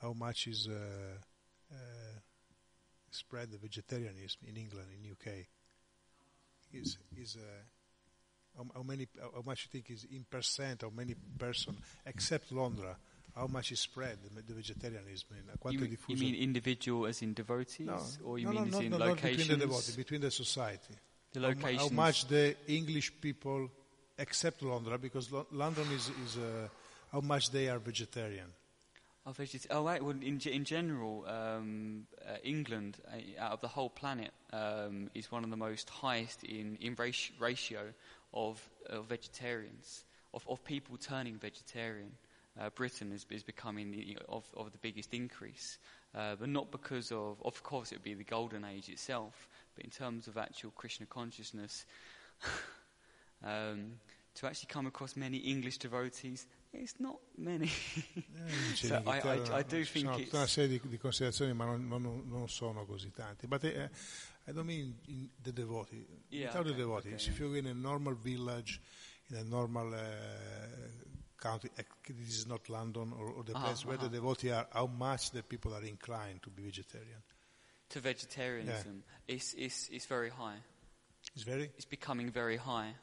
[0.00, 1.18] how much is uh,
[1.68, 2.20] uh,
[3.10, 5.46] spread the vegetarianism in England, in UK?
[6.70, 11.76] Is, is, uh, how, many, how much you think is in percent, how many person,
[12.04, 12.96] except Londra,
[13.34, 16.22] how much is spread the, vegetarianism in quanto you, è diffuso?
[16.22, 18.98] You mean individual as in devotees, no, or you no, mean no, as in no,
[18.98, 19.36] locations?
[19.36, 20.94] between the devotees, between the society.
[21.34, 21.82] The locations.
[21.82, 23.68] how much the English people,
[24.16, 26.68] except London, because Lo- London is, is uh,
[27.10, 28.46] how much they are vegetarian.
[29.26, 30.00] Oh, veget- oh right.
[30.02, 35.32] Well, in, in general, um, uh, England, uh, out of the whole planet, um, is
[35.32, 37.80] one of the most highest in, in ratio, ratio
[38.32, 40.04] of, of vegetarians,
[40.34, 42.12] of, of people turning vegetarian.
[42.60, 45.78] Uh, Britain is, is becoming the, of, of the biggest increase,
[46.14, 49.84] uh, but not because of, of course, it would be the golden age itself, but
[49.84, 51.86] in terms of actual Krishna consciousness,
[53.44, 53.98] um,
[54.34, 57.70] to actually come across many English devotees, it's not many.
[58.16, 60.24] Eh, so I, I, I, do think sono it's...
[60.24, 63.46] tutta una serie di, di considerazioni, ma non, non, non, sono così tanti.
[63.46, 63.88] But uh,
[64.46, 66.04] I don't mean in the devotee.
[66.28, 68.80] Yeah, Without okay, the devotee, okay, if you're in a normal village,
[69.30, 69.98] in a normal uh,
[71.36, 71.70] country,
[72.08, 74.14] this is not London or, or the Uh-huh, place where the uh-huh.
[74.14, 77.22] devotee are, how much the people are inclined to be vegetarian.
[77.94, 80.58] To vegetarianism, it's, it's, it's very high.
[81.34, 82.94] It's very It's becoming very high.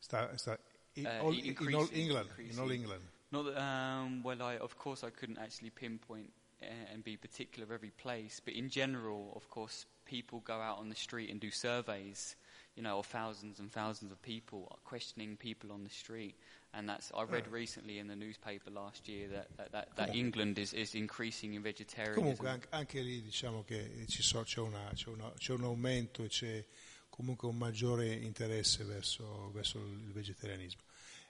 [0.00, 0.56] sta, sta,
[0.96, 2.28] in, Uh, all, in all increasing, England.
[2.38, 2.70] In all.
[2.70, 3.02] England.
[3.30, 7.64] Not that, um, well, I, of course, I couldn't actually pinpoint uh, and be particular
[7.64, 11.40] of every place, but in general, of course, people go out on the street and
[11.40, 12.36] do surveys,
[12.74, 16.34] you know, of thousands and thousands of people, questioning people on the street.
[16.74, 20.14] And that's, I read recently in the newspaper last year that, that, that, that.
[20.14, 22.18] England is, is increasing in vegetarianism.
[22.20, 26.24] Comunque anche, anche lì diciamo che ci so- c'è, una- c'è una- c'è un aumento
[26.24, 26.64] e c'è
[27.10, 30.80] comunque un maggiore interesse verso, verso il vegetarianismo.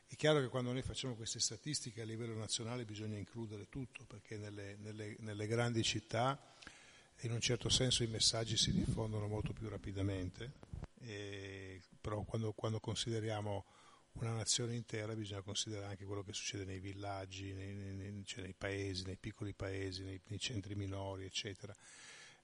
[0.07, 4.37] È chiaro che quando noi facciamo queste statistiche a livello nazionale bisogna includere tutto, perché
[4.37, 6.39] nelle, nelle- nelle grandi città
[7.23, 10.53] in un certo senso i messaggi si diffondono molto più rapidamente,
[11.01, 13.65] e- però quando, quando consideriamo
[14.15, 18.55] una nazione intera bisogna considerare anche quello che succede nei villaggi, nei, nei- cioè nei
[18.55, 21.75] paesi, nei piccoli paesi, nei, nei centri minori, eccetera,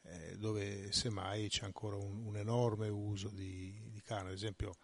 [0.02, 4.30] eh, dove semmai c'è ancora un, un enorme uso di, di carne.
[4.30, 4.76] Ad esempio,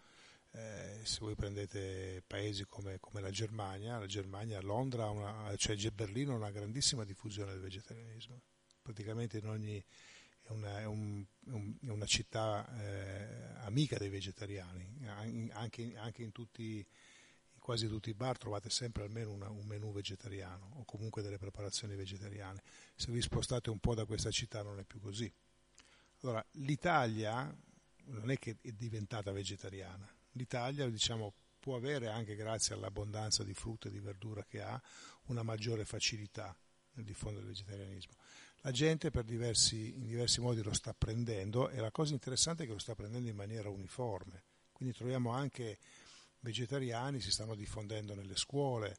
[0.52, 6.32] eh, se voi prendete paesi come, come la Germania, la Germania, Londra, una, cioè Berlino
[6.32, 8.40] ha una grandissima diffusione del vegetarianismo.
[8.80, 9.82] Praticamente in ogni,
[10.46, 15.96] è, una, è un- è un- è una città eh, amica dei vegetariani, An- anche,
[15.96, 20.70] anche in, tutti, in quasi tutti i bar trovate sempre almeno una- un menù vegetariano
[20.76, 22.62] o comunque delle preparazioni vegetariane.
[22.94, 25.30] Se vi spostate un po' da questa città non è più così.
[26.20, 27.54] Allora, l'Italia
[28.06, 33.88] non è che è diventata vegetariana, l'Italia diciamo, può avere anche grazie all'abbondanza di frutta
[33.88, 34.80] e di verdura che ha
[35.26, 36.54] una maggiore facilità
[36.92, 38.12] nel diffondere il vegetarianismo.
[38.66, 42.72] La gente diversi, in diversi modi lo sta prendendo e la cosa interessante è che
[42.72, 44.42] lo sta prendendo in maniera uniforme.
[44.72, 45.78] Quindi troviamo anche
[46.40, 48.96] vegetariani, si stanno diffondendo nelle scuole,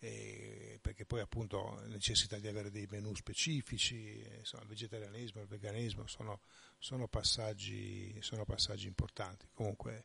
[0.00, 6.06] eh, perché poi appunto necessita di avere dei menù specifici, insomma, il vegetarianismo, il veganismo
[6.06, 6.42] sono,
[6.76, 9.48] sono passaggi, sono passaggi importanti.
[9.54, 10.04] Comunque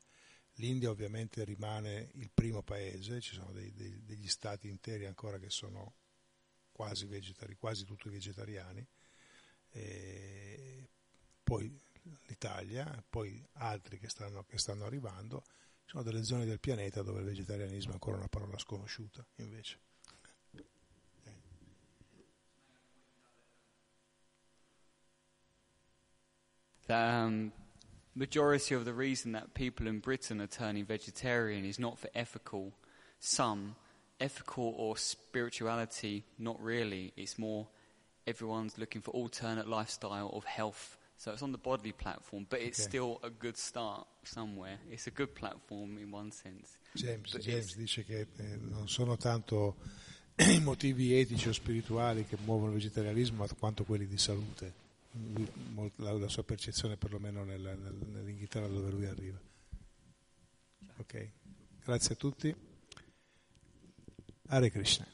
[0.53, 5.49] l'India ovviamente rimane il primo paese, ci sono dei- dei- degli stati interi ancora che
[5.49, 5.95] sono
[6.71, 8.87] quasi, vegetari, quasi tutti vegetariani,
[9.71, 10.89] e
[11.43, 11.79] poi
[12.27, 15.43] l'Italia, poi altri che stanno, che stanno arrivando,
[15.85, 19.79] sono delle zone del pianeta dove il vegetarianismo è ancora una parola sconosciuta invece.
[26.87, 27.53] Um,
[28.15, 32.73] majority of the reason that people in Britain are turning vegetarian is not for ethical,
[33.19, 33.75] some
[34.19, 37.13] ethical or spirituality, not really.
[37.15, 37.67] It's more
[38.25, 40.97] everyone's looking for alternate lifestyle of health.
[41.17, 42.89] So it's on the bodily platform, but it's Okay.
[42.89, 44.79] still a good start somewhere.
[44.89, 46.77] It's a good platform in one sense.
[46.93, 49.75] James, James dice che eh, non sono tanto
[50.37, 54.73] i motivi etici o spirituali che muovono il vegetarianismo, quanto quelli di salute.
[55.97, 59.39] La, la sua percezione perlomeno nel- nel- nell'Inghilterra dove lui arriva.
[60.97, 61.29] Ok,
[61.83, 62.55] grazie a tutti.
[64.47, 65.05] Hare Krishna.